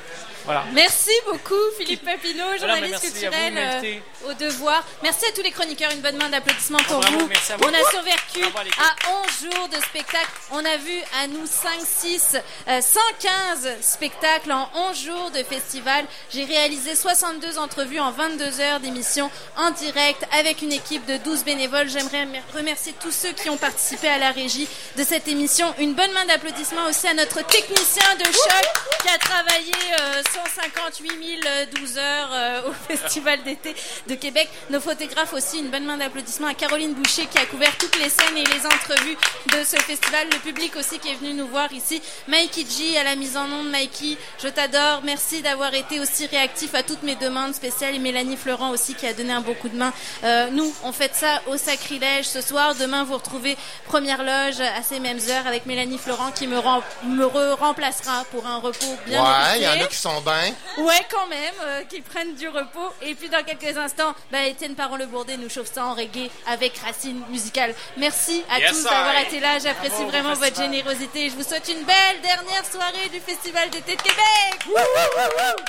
Voilà. 0.44 0.64
Merci 0.72 1.10
beaucoup 1.26 1.54
Philippe 1.78 2.04
Papineau, 2.04 2.44
Voilà, 2.58 2.74
journaliste 2.74 3.02
merci 3.02 3.26
à 3.26 3.30
vous 3.30 3.36
de 3.36 3.40
culturel 3.50 4.02
euh, 4.24 4.30
au 4.30 4.34
devoir. 4.34 4.82
Merci 5.02 5.26
à 5.26 5.32
tous 5.32 5.42
les 5.42 5.50
chroniqueurs, 5.50 5.90
une 5.92 6.00
bonne 6.00 6.16
main 6.16 6.28
d'applaudissements 6.28 6.78
pour 6.88 7.00
bravo, 7.00 7.18
vous. 7.20 7.26
merci 7.26 7.52
à 7.52 7.56
vous. 7.56 7.64
On 7.64 7.68
a 7.74 7.90
survécu 7.90 8.44
à 8.58 8.64
l'équipe. 8.64 8.80
à 8.80 9.10
11 9.44 9.52
jours 9.54 9.68
de 9.68 9.76
spectacle. 9.76 10.28
On 10.50 10.64
a 10.64 10.76
vu 10.78 10.98
à 11.22 11.26
nous 11.26 11.46
5, 11.46 11.70
6, 11.84 12.36
euh, 12.68 12.80
115 12.80 13.68
spectacles 13.82 14.52
en 14.52 14.68
11 14.90 14.98
jours 14.98 15.30
de 15.30 15.42
festival. 15.42 16.04
J'ai 16.32 16.44
réalisé 16.44 16.94
62 16.96 17.58
entrevues 17.58 18.00
en 18.00 18.10
22 18.10 18.60
heures 18.60 18.80
d'émission 18.80 19.30
en 19.56 19.70
direct 19.70 20.24
avec 20.32 20.62
une 20.62 20.72
équipe 20.72 21.04
de 21.06 21.16
12 21.18 21.44
bénévoles. 21.44 21.88
J'aimerais 21.88 22.26
mer- 22.26 22.42
remercier 22.54 22.94
tous 23.00 23.10
ceux 23.12 23.32
qui 23.32 23.50
ont 23.50 23.56
participé 23.56 24.08
à 24.08 24.18
la 24.18 24.30
régie 24.30 24.68
de 24.96 25.04
cette 25.04 25.28
émission. 25.28 25.72
Une 25.78 25.94
bonne 25.94 26.12
main 26.12 26.24
d'applaudissements 26.26 26.86
aussi 26.88 27.06
à 27.08 27.14
notre 27.14 27.44
technicien 27.46 28.14
de 28.16 28.24
choc 28.24 28.66
qui 29.02 29.08
a 29.08 29.18
travaillé 29.18 29.72
euh, 30.00 30.22
158 30.32 31.40
012 31.74 31.98
heures 31.98 32.28
euh, 32.32 32.60
au 32.68 32.72
Festival 32.88 33.42
d'été 33.42 33.74
de 34.08 34.14
Québec. 34.14 34.48
Nos 34.70 34.80
photographes 34.80 35.32
aussi, 35.32 35.58
une 35.58 35.70
bonne 35.70 35.84
main 35.84 35.96
d'applaudissements 35.96 36.48
à 36.48 36.54
Caroline 36.54 36.94
Boucher 36.94 37.26
qui 37.26 37.38
a 37.38 37.46
couvert 37.46 37.76
toutes 37.78 37.96
les 37.98 38.08
scènes 38.08 38.36
et 38.36 38.44
les 38.44 38.66
entrevues 38.66 39.16
de 39.46 39.64
ce 39.64 39.76
festival. 39.76 40.28
Le 40.32 40.38
public 40.38 40.76
aussi 40.76 40.98
qui 40.98 41.08
est 41.10 41.14
venu 41.14 41.34
nous 41.34 41.46
voir 41.48 41.72
ici. 41.72 42.00
Mikey 42.28 42.64
G 42.68 42.96
à 42.98 43.04
la 43.04 43.16
mise 43.16 43.36
en 43.36 43.44
onde. 43.50 43.70
Mikey, 43.70 44.16
je 44.42 44.48
t'adore. 44.48 45.00
Merci 45.04 45.42
d'avoir 45.42 45.74
été 45.74 46.00
aussi 46.00 46.26
réactif 46.26 46.74
à 46.74 46.82
toutes 46.82 47.02
mes 47.02 47.16
demandes 47.16 47.54
spéciales. 47.54 47.94
Et 47.94 47.98
Mélanie 47.98 48.36
Florent 48.36 48.70
aussi 48.70 48.94
qui 48.94 49.06
a 49.06 49.12
donné 49.12 49.32
un 49.32 49.40
beau 49.40 49.54
coup 49.54 49.68
de 49.68 49.76
main. 49.76 49.92
Euh, 50.24 50.48
nous, 50.50 50.72
on 50.84 50.92
fait 50.92 51.14
ça 51.14 51.40
au 51.46 51.56
sacrilège 51.56 52.26
ce 52.26 52.40
soir. 52.40 52.74
Demain, 52.74 53.04
vous 53.04 53.14
retrouvez 53.14 53.56
Première 53.86 54.22
Loge 54.22 54.60
à 54.60 54.82
ces 54.82 55.00
mêmes 55.00 55.20
heures 55.28 55.46
avec 55.46 55.66
Mélanie 55.66 55.98
Florent 55.98 56.30
qui 56.32 56.46
me, 56.46 56.58
rem- 56.58 56.82
me 57.04 57.24
re- 57.24 57.54
remplacera 57.54 58.24
pour 58.30 58.46
un 58.46 58.58
repos 58.58 58.96
bien 59.06 59.22
ouais, 59.22 59.56
il 59.58 59.62
y 59.62 59.68
en 59.68 59.84
a 59.84 59.86
qui 59.88 59.96
sont 59.96 60.19
bien. 60.20 60.54
Ouais, 60.78 61.06
quand 61.10 61.26
même, 61.26 61.54
euh, 61.62 61.82
qu'ils 61.84 62.02
prennent 62.02 62.34
du 62.34 62.48
repos. 62.48 62.92
Et 63.02 63.14
puis 63.14 63.28
dans 63.28 63.42
quelques 63.44 63.76
instants, 63.76 64.14
bah, 64.30 64.44
Étienne 64.46 64.74
Parent-Le-Bourdet 64.74 65.36
nous 65.36 65.48
chauffe 65.48 65.72
ça 65.72 65.84
en 65.86 65.94
reggae 65.94 66.30
avec 66.46 66.76
Racine 66.78 67.22
Musicale. 67.28 67.74
Merci 67.96 68.44
à 68.50 68.58
Yes, 68.58 68.70
tous 68.70 68.84
d'avoir 68.84 69.18
été 69.18 69.40
là. 69.40 69.58
J'apprécie 69.58 70.04
vraiment 70.04 70.34
votre 70.34 70.56
générosité. 70.56 71.28
Je 71.30 71.34
vous 71.36 71.42
souhaite 71.44 71.68
une 71.68 71.84
belle 71.84 72.20
dernière 72.22 72.64
soirée 72.70 73.08
du 73.12 73.20
Festival 73.20 73.70
d'été 73.70 73.96
de 73.96 74.02
Québec. 74.02 74.66
Wouh, 74.66 74.74
wouh, 74.74 74.80
wouh, 75.16 75.22
wouh. 75.22 75.64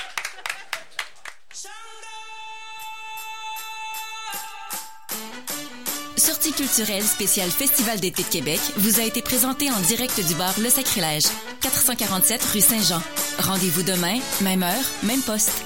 Sortie 6.22 6.52
culturelle 6.52 7.02
spéciale 7.02 7.50
Festival 7.50 7.98
d'été 7.98 8.22
de 8.22 8.28
Québec 8.28 8.60
vous 8.76 9.00
a 9.00 9.02
été 9.02 9.22
présentée 9.22 9.68
en 9.72 9.80
direct 9.80 10.24
du 10.24 10.36
bar 10.36 10.54
Le 10.60 10.70
Sacrilège, 10.70 11.24
447 11.62 12.44
rue 12.44 12.60
Saint-Jean. 12.60 13.02
Rendez-vous 13.40 13.82
demain, 13.82 14.20
même 14.40 14.62
heure, 14.62 14.84
même 15.02 15.20
poste. 15.22 15.64